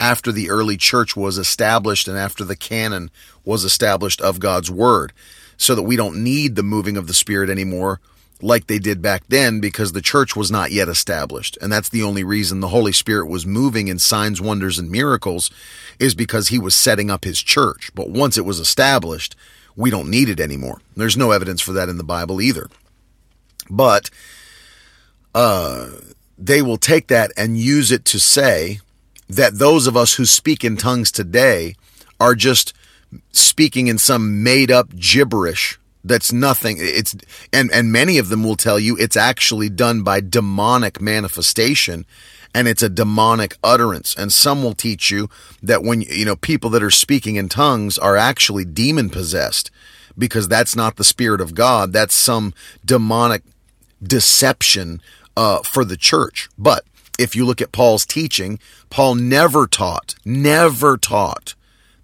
[0.00, 3.10] after the early church was established and after the canon
[3.44, 5.12] was established of God's word
[5.56, 8.00] so that we don't need the moving of the spirit anymore
[8.40, 11.58] like they did back then because the church was not yet established.
[11.60, 15.50] And that's the only reason the Holy Spirit was moving in signs, wonders, and miracles
[15.98, 17.90] is because he was setting up his church.
[17.94, 19.34] But once it was established,
[19.76, 20.80] we don't need it anymore.
[20.96, 22.68] There's no evidence for that in the Bible either.
[23.68, 24.10] But
[25.34, 25.90] uh,
[26.36, 28.80] they will take that and use it to say
[29.28, 31.74] that those of us who speak in tongues today
[32.20, 32.74] are just
[33.32, 36.76] speaking in some made up gibberish that's nothing.
[36.78, 37.14] It's
[37.52, 42.06] and and many of them will tell you it's actually done by demonic manifestation
[42.54, 44.14] and it's a demonic utterance.
[44.16, 45.28] And some will teach you
[45.62, 49.70] that when you know people that are speaking in tongues are actually demon possessed
[50.16, 51.92] because that's not the spirit of god.
[51.92, 53.42] That's some demonic
[54.02, 55.00] deception
[55.36, 56.48] uh, for the church.
[56.56, 56.84] But
[57.18, 61.54] if you look at Paul's teaching, Paul never taught, never taught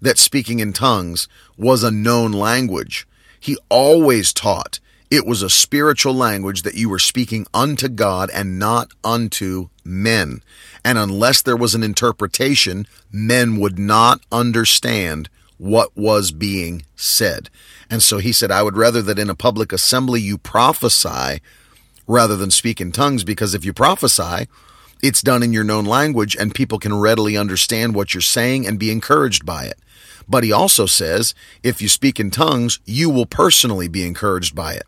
[0.01, 3.07] that speaking in tongues was a known language.
[3.39, 8.59] He always taught it was a spiritual language that you were speaking unto God and
[8.59, 10.41] not unto men.
[10.83, 17.49] And unless there was an interpretation, men would not understand what was being said.
[17.89, 21.39] And so he said, I would rather that in a public assembly you prophesy
[22.07, 24.47] rather than speak in tongues, because if you prophesy,
[25.05, 28.79] it's done in your known language and people can readily understand what you're saying and
[28.79, 29.77] be encouraged by it.
[30.27, 34.73] But he also says, if you speak in tongues, you will personally be encouraged by
[34.73, 34.87] it.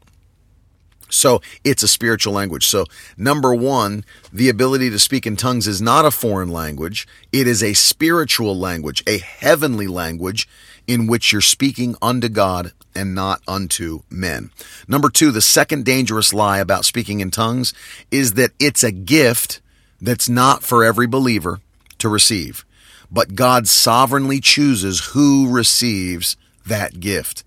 [1.08, 2.66] So it's a spiritual language.
[2.66, 4.04] So, number one,
[4.34, 7.08] the ability to speak in tongues is not a foreign language.
[7.32, 10.50] It is a spiritual language, a heavenly language
[10.88, 14.50] in which you're speaking unto God and not unto men.
[14.88, 17.74] Number two, the second dangerous lie about speaking in tongues
[18.10, 19.62] is that it's a gift
[20.02, 21.60] that's not for every believer
[21.98, 22.66] to receive,
[23.12, 27.44] but God sovereignly chooses who receives that gift.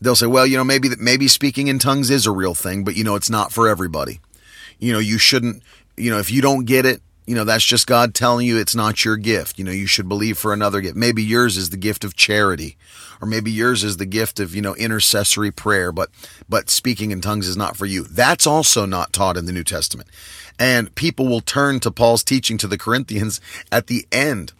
[0.00, 2.96] they'll say, well, you know, maybe maybe speaking in tongues is a real thing, but
[2.96, 4.20] you know, it's not for everybody.
[4.78, 5.62] You know, you shouldn't,
[5.96, 8.74] you know, if you don't get it, you know, that's just God telling you it's
[8.74, 9.58] not your gift.
[9.58, 10.96] You know, you should believe for another gift.
[10.96, 12.76] Maybe yours is the gift of charity,
[13.20, 16.10] or maybe yours is the gift of, you know, intercessory prayer, but
[16.48, 18.04] but speaking in tongues is not for you.
[18.04, 20.08] That's also not taught in the New Testament.
[20.58, 23.40] And people will turn to Paul's teaching to the Corinthians
[23.70, 24.52] at the end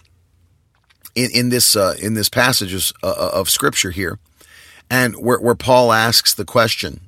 [1.14, 4.18] in, in this uh, in this passages uh, uh, of scripture here,
[4.90, 7.00] and where, where Paul asks the question,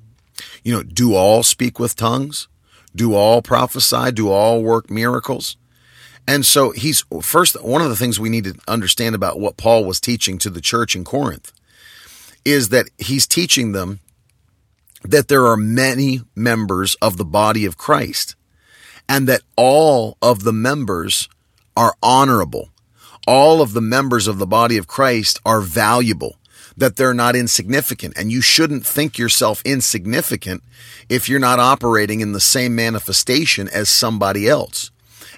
[0.64, 2.48] you know, do all speak with tongues?
[2.96, 4.10] Do all prophesy?
[4.12, 5.56] Do all work miracles?
[6.26, 9.84] And so he's first, one of the things we need to understand about what Paul
[9.84, 11.52] was teaching to the church in Corinth
[12.44, 14.00] is that he's teaching them
[15.02, 18.36] that there are many members of the body of Christ
[19.08, 21.28] and that all of the members
[21.76, 22.70] are honorable.
[23.26, 26.36] All of the members of the body of Christ are valuable
[26.78, 28.16] that they're not insignificant.
[28.16, 30.62] And you shouldn't think yourself insignificant
[31.08, 34.90] if you're not operating in the same manifestation as somebody else.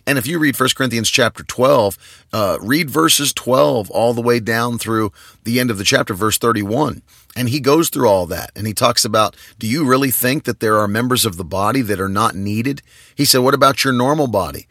[0.06, 4.40] And if you read 1 Corinthians chapter 12, uh, read verses 12 all the way
[4.40, 5.12] down through
[5.44, 7.02] the end of the chapter, verse 31.
[7.36, 10.60] And he goes through all that and he talks about, do you really think that
[10.60, 12.82] there are members of the body that are not needed?
[13.14, 14.66] He said, what about your normal body?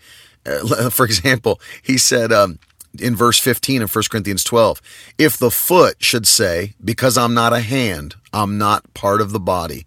[0.46, 2.60] Uh, for example, he said, um,
[2.98, 4.82] in verse 15 of 1 Corinthians 12.
[5.18, 9.40] If the foot should say, Because I'm not a hand, I'm not part of the
[9.40, 9.86] body,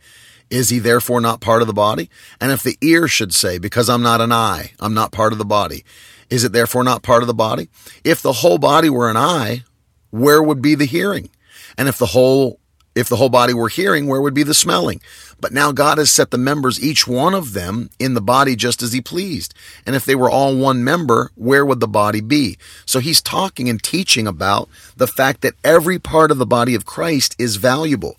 [0.50, 2.10] is he therefore not part of the body?
[2.40, 5.38] And if the ear should say, Because I'm not an eye, I'm not part of
[5.38, 5.84] the body,
[6.30, 7.68] is it therefore not part of the body?
[8.04, 9.64] If the whole body were an eye,
[10.10, 11.30] where would be the hearing?
[11.76, 12.60] And if the whole
[12.94, 15.00] if the whole body were hearing, where would be the smelling?
[15.40, 18.82] But now God has set the members, each one of them, in the body just
[18.82, 19.54] as He pleased.
[19.86, 22.58] And if they were all one member, where would the body be?
[22.86, 26.86] So He's talking and teaching about the fact that every part of the body of
[26.86, 28.16] Christ is valuable.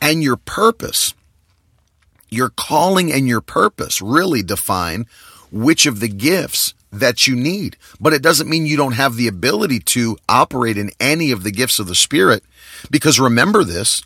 [0.00, 1.14] And your purpose,
[2.30, 5.06] your calling and your purpose really define
[5.50, 7.76] which of the gifts that you need.
[8.00, 11.50] But it doesn't mean you don't have the ability to operate in any of the
[11.50, 12.44] gifts of the Spirit.
[12.90, 14.02] Because remember this,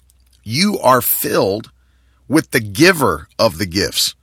[0.47, 1.73] you are filled
[2.29, 4.15] with the giver of the gifts.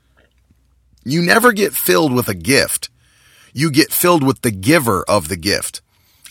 [1.04, 2.90] You never get filled with a gift.
[3.52, 5.82] You get filled with the giver of the gift.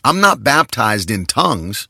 [0.03, 1.89] I'm not baptized in tongues.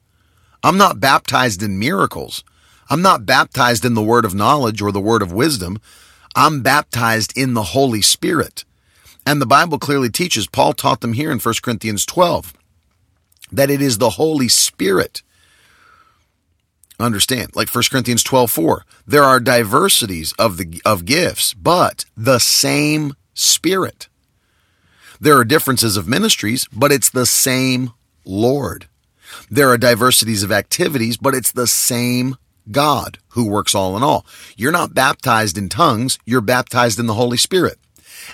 [0.65, 2.43] I'm not baptized in miracles.
[2.91, 5.79] I'm not baptized in the word of knowledge or the word of wisdom.
[6.35, 8.65] I'm baptized in the Holy Spirit.
[9.25, 12.53] And the Bible clearly teaches, Paul taught them here in 1 Corinthians 12,
[13.53, 15.23] that it is the Holy Spirit
[17.01, 22.39] understand like 1 corinthians 12 4 there are diversities of the of gifts but the
[22.39, 24.09] same spirit.
[25.21, 27.93] There are differences of ministries but it's the same
[28.25, 28.89] lord.
[29.51, 32.37] There are diversities of activities but it's the same
[32.71, 34.25] god who works all in all.
[34.57, 37.79] You're not baptized in tongues you're baptized in the holy spirit.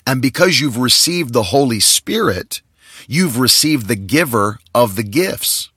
[0.07, 2.63] And because you've received the holy spirit
[3.07, 5.71] you've received the giver of the gifts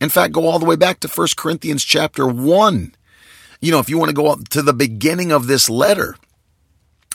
[0.00, 2.94] in fact, go all the way back to 1 Corinthians chapter 1.
[3.60, 6.16] You know, if you want to go up to the beginning of this letter,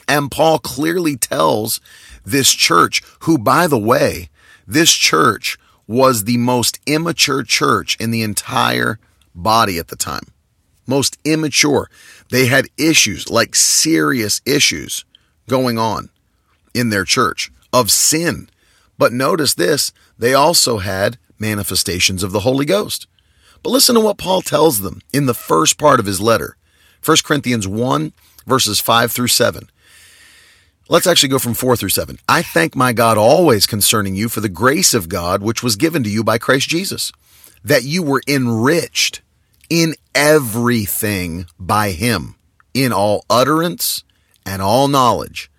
[0.08, 1.80] and Paul clearly tells
[2.26, 4.30] this church, who, by the way,
[4.68, 9.00] this church was the most immature church in the entire
[9.36, 10.24] body at the time.
[10.88, 11.90] Most immature.
[12.30, 15.06] They had issues, like serious issues
[15.48, 16.10] going on
[16.74, 18.50] in their church of sin.
[18.98, 23.08] But notice this, they also had manifestations of the Holy Ghost.
[23.64, 26.56] But listen to what Paul tells them in the first part of his letter
[27.04, 28.14] 1 Corinthians 1,
[28.46, 29.70] verses 5 through 7.
[30.88, 32.20] Let's actually go from 4 through 7.
[32.30, 36.04] I thank my God always concerning you for the grace of God which was given
[36.04, 37.12] to you by Christ Jesus,
[37.64, 39.22] that you were enriched
[39.70, 42.36] in everything by him,
[42.74, 44.04] in all utterance
[44.46, 45.50] and all knowledge,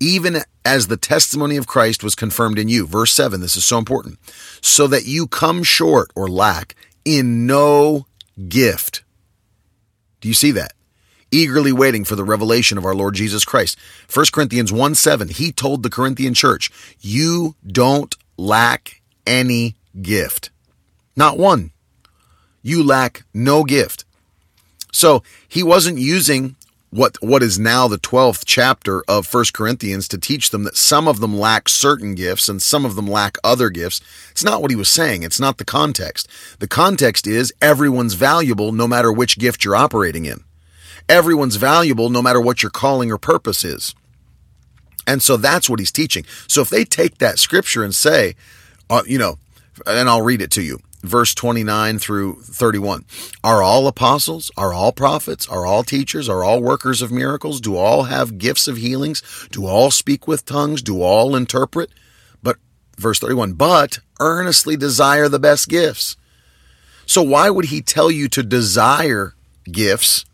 [0.00, 2.86] even as the testimony of Christ was confirmed in you.
[2.86, 4.18] Verse 7, this is so important.
[4.60, 8.06] So that you come short or lack in no
[8.48, 9.02] gift.
[10.20, 10.72] Do you see that?
[11.30, 13.78] Eagerly waiting for the revelation of our Lord Jesus Christ.
[14.12, 20.50] 1 Corinthians 1 7, he told the Corinthian church, You don't lack any gift.
[21.16, 21.72] Not one.
[22.62, 24.04] You lack no gift.
[24.92, 26.56] So he wasn't using
[26.92, 31.08] what what is now the 12th chapter of First Corinthians to teach them that some
[31.08, 34.02] of them lack certain gifts and some of them lack other gifts.
[34.30, 35.22] It's not what he was saying.
[35.22, 36.28] It's not the context.
[36.58, 40.44] The context is everyone's valuable no matter which gift you're operating in.
[41.08, 43.94] Everyone's valuable no matter what your calling or purpose is.
[45.06, 46.26] And so that's what he's teaching.
[46.46, 48.36] So if they take that scripture and say,
[48.90, 49.38] uh, you know,
[49.86, 50.78] and I'll read it to you.
[51.02, 53.04] Verse 29 through 31.
[53.42, 54.50] Are all apostles?
[54.56, 55.48] Are all prophets?
[55.48, 56.28] Are all teachers?
[56.28, 57.60] Are all workers of miracles?
[57.60, 59.22] Do all have gifts of healings?
[59.50, 60.82] Do all speak with tongues?
[60.82, 61.90] Do all interpret?
[62.42, 62.56] But,
[62.98, 66.16] verse 31, but earnestly desire the best gifts.
[67.06, 69.34] So why would he tell you to desire
[69.70, 70.24] gifts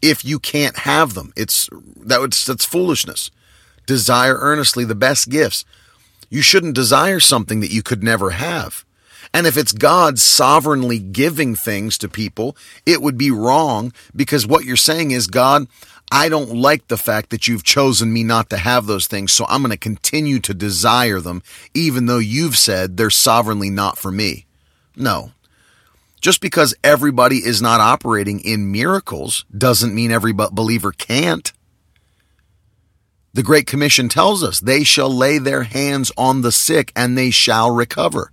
[0.00, 1.32] if you can't have them?
[1.36, 3.30] It's that would that's foolishness.
[3.86, 5.64] Desire earnestly the best gifts.
[6.30, 8.84] You shouldn't desire something that you could never have.
[9.32, 12.56] And if it's God sovereignly giving things to people,
[12.86, 15.66] it would be wrong because what you're saying is, God,
[16.10, 19.44] I don't like the fact that you've chosen me not to have those things, so
[19.48, 21.42] I'm going to continue to desire them,
[21.74, 24.46] even though you've said they're sovereignly not for me.
[24.96, 25.32] No.
[26.20, 31.52] Just because everybody is not operating in miracles doesn't mean every believer can't.
[33.34, 37.30] The Great Commission tells us they shall lay their hands on the sick and they
[37.30, 38.32] shall recover.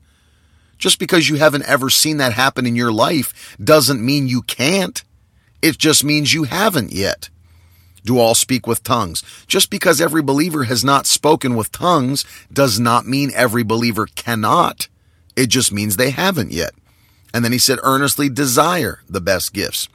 [0.78, 5.03] Just because you haven't ever seen that happen in your life doesn't mean you can't.
[5.61, 7.30] It just means you haven't yet.
[8.03, 9.23] Do all speak with tongues?
[9.47, 12.23] Just because every believer has not spoken with tongues
[12.53, 14.88] does not mean every believer cannot.
[15.36, 16.71] It just means they haven't yet.
[17.34, 19.89] And then he said, earnestly desire the best gifts.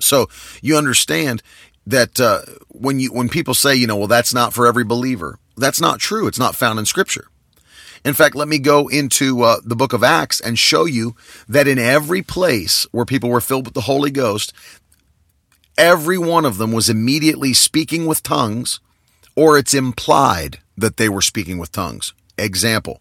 [0.00, 0.28] So
[0.62, 1.42] you understand
[1.86, 5.38] that uh, when you when people say, you know, well, that's not for every believer,
[5.56, 6.26] that's not true.
[6.26, 7.26] It's not found in Scripture.
[8.04, 11.14] In fact, let me go into uh, the book of Acts and show you
[11.48, 14.52] that in every place where people were filled with the Holy Ghost,
[15.78, 18.80] every one of them was immediately speaking with tongues,
[19.36, 22.12] or it's implied that they were speaking with tongues.
[22.36, 23.00] Example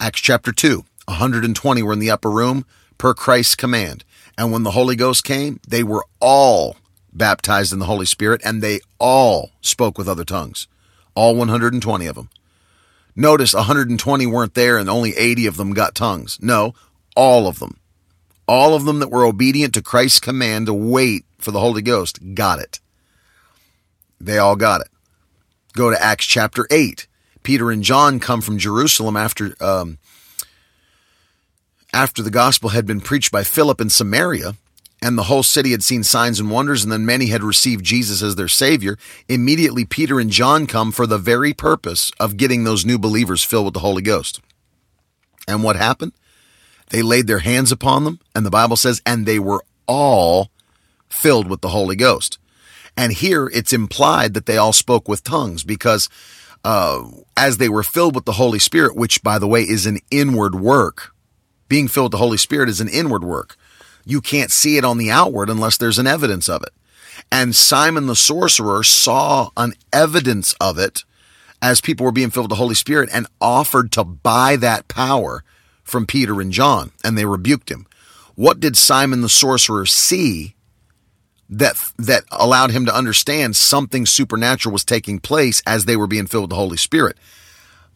[0.00, 2.64] Acts chapter 2 120 were in the upper room
[2.96, 4.04] per Christ's command.
[4.38, 6.76] And when the Holy Ghost came, they were all
[7.12, 10.68] baptized in the Holy Spirit and they all spoke with other tongues.
[11.14, 12.30] All 120 of them.
[13.14, 16.38] Notice 120 weren't there and only 80 of them got tongues.
[16.40, 16.74] No,
[17.14, 17.78] all of them.
[18.48, 22.34] All of them that were obedient to Christ's command to wait for the Holy Ghost
[22.34, 22.80] got it.
[24.20, 24.88] They all got it.
[25.74, 27.06] Go to Acts chapter 8.
[27.42, 29.98] Peter and John come from Jerusalem after um,
[31.92, 34.54] after the gospel had been preached by Philip in Samaria
[35.02, 38.22] and the whole city had seen signs and wonders, and then many had received Jesus
[38.22, 38.96] as their Savior,
[39.28, 43.64] immediately Peter and John come for the very purpose of getting those new believers filled
[43.64, 44.40] with the Holy Ghost.
[45.48, 46.12] And what happened?
[46.90, 50.52] They laid their hands upon them, and the Bible says, and they were all
[51.08, 52.38] filled with the Holy Ghost.
[52.96, 56.08] And here it's implied that they all spoke with tongues because
[56.64, 57.02] uh,
[57.36, 60.54] as they were filled with the Holy Spirit, which, by the way, is an inward
[60.54, 61.12] work,
[61.68, 63.56] being filled with the Holy Spirit is an inward work
[64.04, 66.70] you can't see it on the outward unless there's an evidence of it.
[67.30, 71.04] And Simon the sorcerer saw an evidence of it
[71.60, 75.44] as people were being filled with the Holy Spirit and offered to buy that power
[75.84, 77.86] from Peter and John, and they rebuked him.
[78.34, 80.54] What did Simon the sorcerer see
[81.48, 86.26] that that allowed him to understand something supernatural was taking place as they were being
[86.26, 87.16] filled with the Holy Spirit?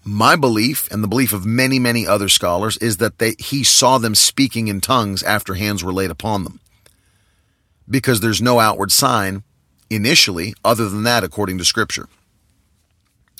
[0.08, 3.98] My belief and the belief of many, many other scholars is that they, he saw
[3.98, 6.60] them speaking in tongues after hands were laid upon them.
[7.90, 9.42] Because there's no outward sign
[9.90, 12.08] initially other than that according to scripture.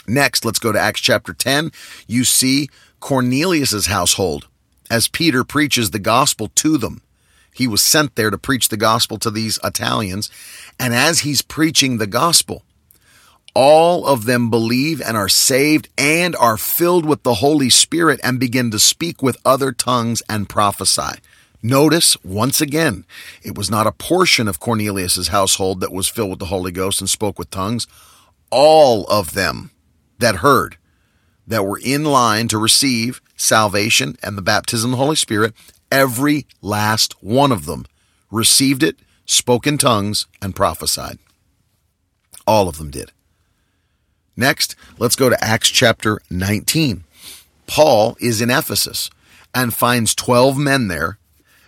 [0.09, 1.71] Next, let's go to Acts chapter 10.
[2.09, 4.49] You see Cornelius's household
[4.91, 7.01] as Peter preaches the gospel to them.
[7.55, 10.31] He was sent there to preach the gospel to these Italians.
[10.81, 12.65] And as he's preaching the gospel,
[13.57, 18.39] all of them believe and are saved and are filled with the Holy Spirit and
[18.39, 21.21] begin to speak with other tongues and prophesy.
[21.63, 23.07] Notice once again,
[23.43, 27.01] it was not a portion of Cornelius's household that was filled with the Holy Ghost
[27.01, 27.87] and spoke with tongues.
[28.51, 29.71] All of them
[30.19, 30.77] that heard,
[31.47, 35.55] that were in line to receive salvation and the baptism of the Holy Spirit,
[35.91, 37.87] every last one of them
[38.31, 41.19] received it, spoke in tongues, and prophesied.
[42.47, 43.13] All of them did.
[44.37, 47.05] Next, let's go to Acts chapter 19.
[47.67, 49.11] Paul is in Ephesus
[49.55, 51.19] and finds 12 men there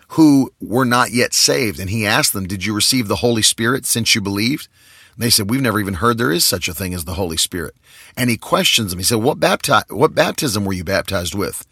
[0.09, 1.81] who were not yet saved.
[1.81, 4.69] And he asked them, Did you receive the Holy Spirit since you believed?
[5.15, 7.39] And they said, We've never even heard there is such a thing as the Holy
[7.39, 7.75] Spirit.
[8.17, 8.99] And he questions them.
[8.99, 11.67] He said, What, bapti- what baptism were you baptized with?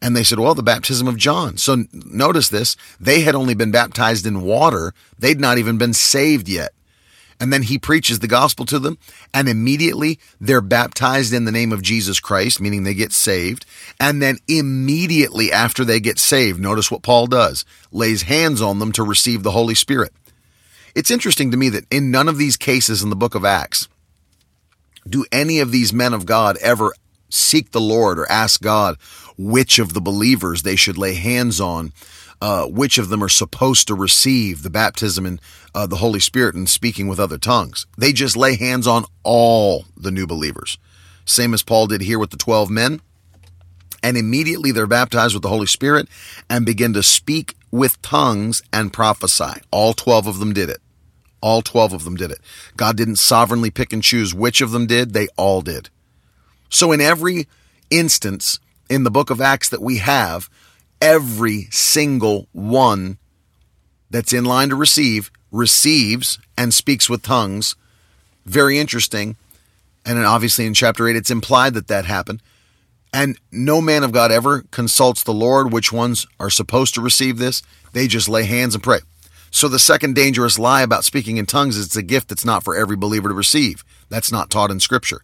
[0.00, 1.56] And they said, Well, the baptism of John.
[1.56, 2.76] So notice this.
[3.00, 6.72] They had only been baptized in water, they'd not even been saved yet
[7.40, 8.98] and then he preaches the gospel to them,
[9.32, 13.64] and immediately they're baptized in the name of Jesus Christ, meaning they get saved.
[14.00, 18.92] And then immediately after they get saved, notice what Paul does lays hands on them
[18.92, 20.12] to receive the Holy Spirit.
[20.94, 23.88] It's interesting to me that in none of these cases in the book of Acts
[25.08, 26.92] do any of these men of God ever
[27.30, 28.96] seek the Lord or ask God
[29.36, 31.92] which of the believers they should lay hands on,
[32.40, 35.40] uh, which of them are supposed to receive the baptism in
[35.74, 37.86] uh, the Holy Spirit and speaking with other tongues.
[37.96, 40.78] They just lay hands on all the new believers.
[41.24, 43.00] Same as Paul did here with the 12 men.
[44.02, 46.08] And immediately they're baptized with the Holy Spirit
[46.48, 49.60] and begin to speak with tongues and prophesy.
[49.70, 50.78] All 12 of them did it.
[51.40, 52.40] All 12 of them did it.
[52.76, 55.90] God didn't sovereignly pick and choose which of them did, they all did.
[56.70, 57.46] So, in every
[57.90, 58.58] instance
[58.88, 60.48] in the book of Acts that we have,
[61.00, 63.18] every single one
[64.10, 67.76] that's in line to receive receives and speaks with tongues.
[68.44, 69.36] Very interesting.
[70.04, 72.42] And obviously in chapter 8, it's implied that that happened.
[73.12, 77.38] And no man of God ever consults the Lord which ones are supposed to receive
[77.38, 77.62] this.
[77.92, 79.00] They just lay hands and pray.
[79.50, 82.62] So the second dangerous lie about speaking in tongues is it's a gift that's not
[82.62, 83.82] for every believer to receive.
[84.10, 85.22] That's not taught in scripture.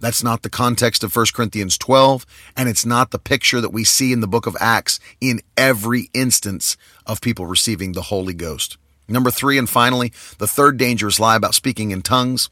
[0.00, 2.26] That's not the context of 1 Corinthians 12,
[2.56, 6.10] and it's not the picture that we see in the book of Acts in every
[6.12, 6.76] instance
[7.06, 8.76] of people receiving the Holy Ghost.
[9.08, 12.50] Number three, and finally, the third dangerous lie about speaking in tongues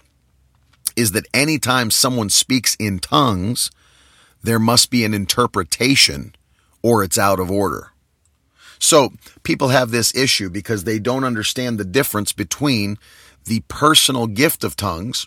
[0.96, 3.70] is that anytime someone speaks in tongues,
[4.42, 6.34] there must be an interpretation
[6.82, 7.90] or it's out of order.
[8.78, 12.98] So people have this issue because they don't understand the difference between
[13.46, 15.26] the personal gift of tongues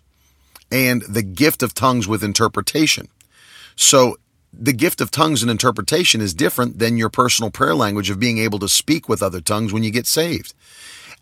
[0.71, 3.07] and the gift of tongues with interpretation.
[3.75, 4.17] So
[4.51, 8.37] the gift of tongues and interpretation is different than your personal prayer language of being
[8.37, 10.53] able to speak with other tongues when you get saved.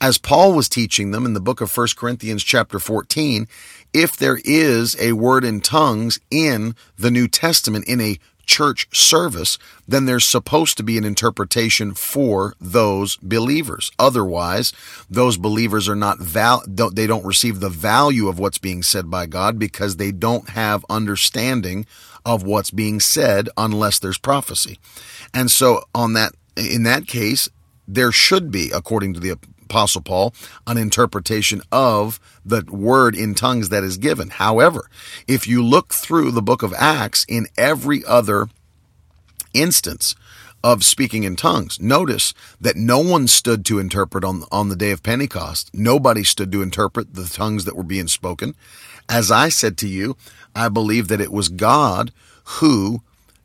[0.01, 3.47] As Paul was teaching them in the book of 1 Corinthians chapter 14,
[3.93, 9.57] if there is a word in tongues in the New Testament in a church service,
[9.87, 13.91] then there's supposed to be an interpretation for those believers.
[13.99, 14.73] Otherwise,
[15.09, 19.09] those believers are not val- don't, they don't receive the value of what's being said
[19.09, 21.85] by God because they don't have understanding
[22.25, 24.79] of what's being said unless there's prophecy.
[25.33, 27.49] And so on that in that case,
[27.87, 30.33] there should be according to the Apostle Paul
[30.67, 34.29] an interpretation of the word in tongues that is given.
[34.29, 34.89] However,
[35.27, 38.47] if you look through the book of Acts in every other
[39.53, 40.15] instance
[40.63, 44.91] of speaking in tongues, notice that no one stood to interpret on, on the day
[44.91, 45.71] of Pentecost.
[45.73, 48.55] Nobody stood to interpret the tongues that were being spoken.
[49.09, 50.15] As I said to you,
[50.55, 52.11] I believe that it was God
[52.59, 53.01] who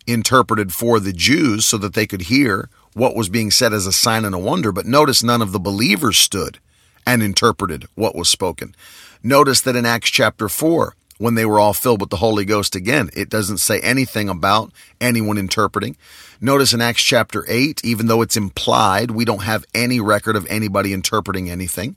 [0.06, 3.92] interpreted for the Jews so that they could hear what was being said as a
[3.92, 6.58] sign and a wonder, but notice none of the believers stood
[7.06, 8.74] and interpreted what was spoken.
[9.22, 12.74] Notice that in Acts chapter 4, when they were all filled with the Holy Ghost
[12.74, 13.10] again.
[13.14, 14.72] It doesn't say anything about
[15.02, 15.98] anyone interpreting.
[16.40, 20.46] Notice in Acts chapter 8, even though it's implied, we don't have any record of
[20.48, 21.96] anybody interpreting anything.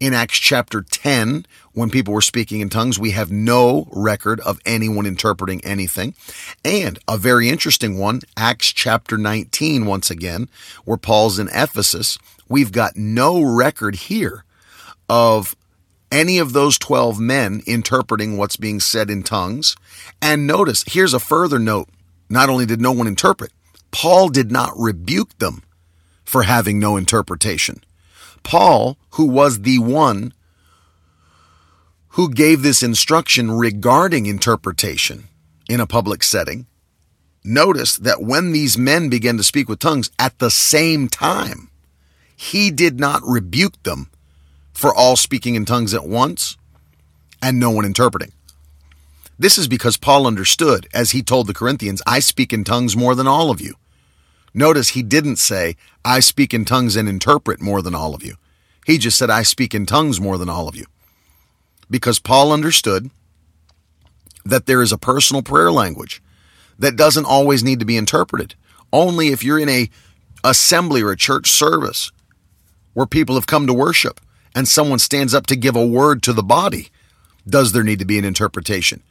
[0.00, 4.60] In Acts chapter 10, when people were speaking in tongues, we have no record of
[4.64, 6.14] anyone interpreting anything.
[6.64, 10.48] And a very interesting one, Acts chapter 19, once again,
[10.84, 12.16] where Paul's in Ephesus,
[12.48, 14.44] we've got no record here
[15.08, 15.56] of
[16.12, 19.76] any of those 12 men interpreting what's being said in tongues.
[20.22, 21.88] And notice, here's a further note.
[22.30, 23.52] Not only did no one interpret,
[23.90, 25.62] Paul did not rebuke them
[26.24, 27.82] for having no interpretation.
[28.44, 30.32] Paul, who was the one
[32.14, 35.24] who gave this instruction regarding interpretation
[35.68, 36.64] in a public setting,
[37.42, 41.68] notice that when these men began to speak with tongues at the same time,
[42.36, 44.08] he did not rebuke them
[44.72, 46.56] for all speaking in tongues at once
[47.42, 48.32] and no one interpreting.
[49.36, 53.16] This is because Paul understood, as he told the Corinthians, I speak in tongues more
[53.16, 53.74] than all of you.
[54.54, 58.36] Notice he didn't say, I speak in tongues and interpret more than all of you.
[58.86, 60.86] He just said, I speak in tongues more than all of you.
[61.90, 63.10] Because Paul understood
[64.44, 66.22] that there is a personal prayer language
[66.78, 68.54] that doesn't always need to be interpreted.
[68.92, 69.90] Only if you're in a
[70.42, 72.12] assembly or a church service
[72.92, 74.20] where people have come to worship
[74.54, 76.88] and someone stands up to give a word to the body,
[77.48, 79.02] does there need to be an interpretation?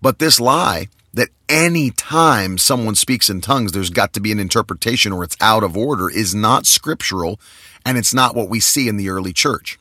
[0.00, 4.40] But this lie that any time someone speaks in tongues, there's got to be an
[4.40, 7.38] interpretation or it's out of order is not scriptural
[7.84, 9.78] and it's not what we see in the early church.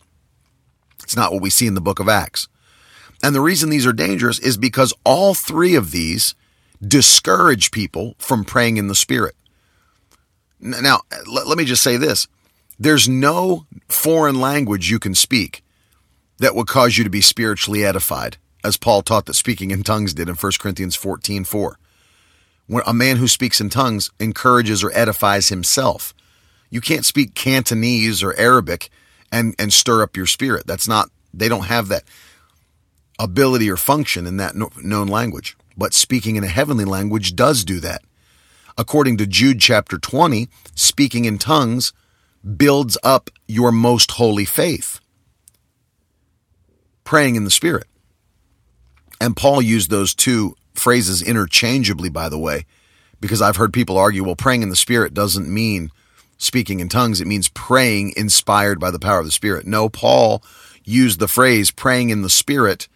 [1.12, 2.48] It's not what we see in the book of Acts.
[3.22, 6.36] And the reason these are dangerous is because all three of these
[6.82, 9.36] discourage people from praying in the Spirit.
[10.62, 12.30] Now, let, me just say this
[12.80, 15.66] there's no foreign language you can speak
[16.38, 20.14] that would cause you to be spiritually edified, as Paul taught that speaking in tongues
[20.14, 21.78] did in 1 Corinthians 14 4.
[22.68, 26.14] When a man who speaks in tongues encourages or edifies himself.
[26.70, 28.90] You can't speak Cantonese or Arabic
[29.32, 30.68] and, and stir up your spirit.
[30.68, 32.04] That's not, they don't have that
[33.20, 35.56] ability or function in that known language.
[35.78, 38.04] but speaking in a heavenly language does do that.
[38.78, 41.94] According to Jude chapter 20, speaking in tongues
[42.58, 45.00] builds up your most holy faith.
[47.04, 47.88] Praying in the Spirit.
[49.20, 52.66] And Paul used those two phrases interchangeably, by the way,
[53.20, 55.92] because I've heard people argue, well, praying in the Spirit doesn't mean
[56.42, 57.22] speaking in tongues.
[57.22, 59.68] It means praying inspired by the power of the Spirit.
[59.68, 60.44] No, Paul
[60.84, 62.88] used the phrase praying in the Spirit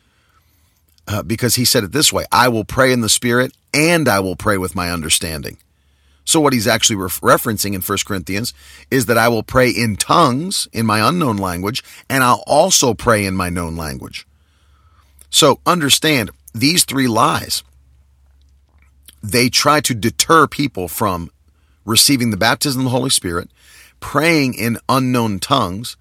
[1.08, 4.20] uh, because he said it this way I will pray in the Spirit and I
[4.20, 5.58] will pray with my understanding.
[6.28, 8.52] So, what he's actually re- referencing in 1 Corinthians
[8.90, 13.26] is that I will pray in tongues in my unknown language, and I'll also pray
[13.26, 14.26] in my known language.
[15.30, 17.64] So, understand these three lies.
[19.22, 21.30] They try to deter people from
[21.86, 23.50] receiving the baptism of the Holy Spirit,
[24.00, 25.96] praying in unknown tongues,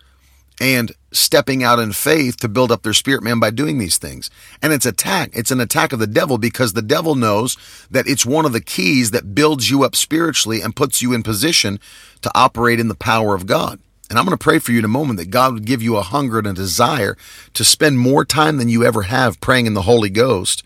[0.60, 4.30] and stepping out in faith to build up their spirit man by doing these things.
[4.62, 5.30] And it's attack.
[5.32, 7.56] It's an attack of the devil because the devil knows
[7.90, 11.22] that it's one of the keys that builds you up spiritually and puts you in
[11.22, 11.80] position
[12.22, 13.80] to operate in the power of God.
[14.10, 15.96] And I'm going to pray for you in a moment that God would give you
[15.96, 17.16] a hunger and a desire
[17.54, 20.62] to spend more time than you ever have praying in the Holy Ghost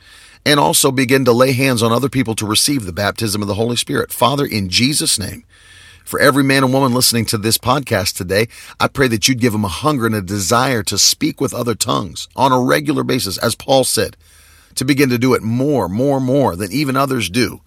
[0.49, 3.55] and also begin to lay hands on other people to receive the baptism of the
[3.55, 4.11] Holy Spirit.
[4.11, 5.44] Father, in Jesus' name,
[6.07, 8.49] for every man and woman listening to this podcast today,
[8.80, 11.74] I pray that you'd give them a hunger and a desire to speak with other
[11.74, 14.16] tongues on a regular basis, as Paul said,
[14.76, 17.61] to begin to do it more, more, more than even others do,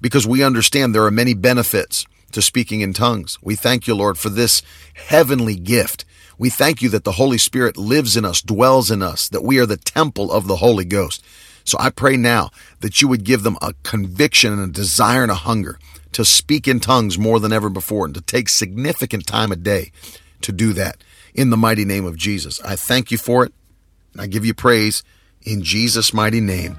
[0.00, 3.38] because we understand there are many benefits to speaking in tongues.
[3.42, 4.62] We thank you, Lord, for this
[4.94, 6.04] heavenly gift.
[6.38, 9.58] We thank you that the Holy Spirit lives in us, dwells in us, that we
[9.58, 11.24] are the temple of the Holy Ghost.
[11.64, 12.50] So I pray now
[12.80, 15.78] that you would give them a conviction and a desire and a hunger
[16.12, 19.90] to speak in tongues more than ever before and to take significant time a day
[20.42, 21.02] to do that
[21.34, 22.60] in the mighty name of Jesus.
[22.62, 23.52] I thank you for it.
[24.12, 25.02] And I give you praise
[25.42, 26.76] in Jesus' mighty name.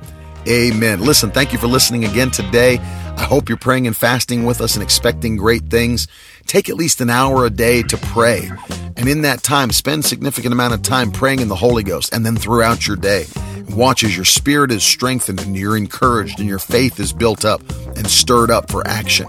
[0.48, 1.02] Amen.
[1.02, 2.78] Listen, thank you for listening again today.
[3.18, 6.08] I hope you're praying and fasting with us and expecting great things.
[6.48, 8.50] Take at least an hour a day to pray.
[8.98, 12.26] And in that time, spend significant amount of time praying in the Holy Ghost and
[12.26, 13.26] then throughout your day.
[13.72, 17.62] Watch as your spirit is strengthened and you're encouraged and your faith is built up
[17.98, 19.28] and stirred up for action.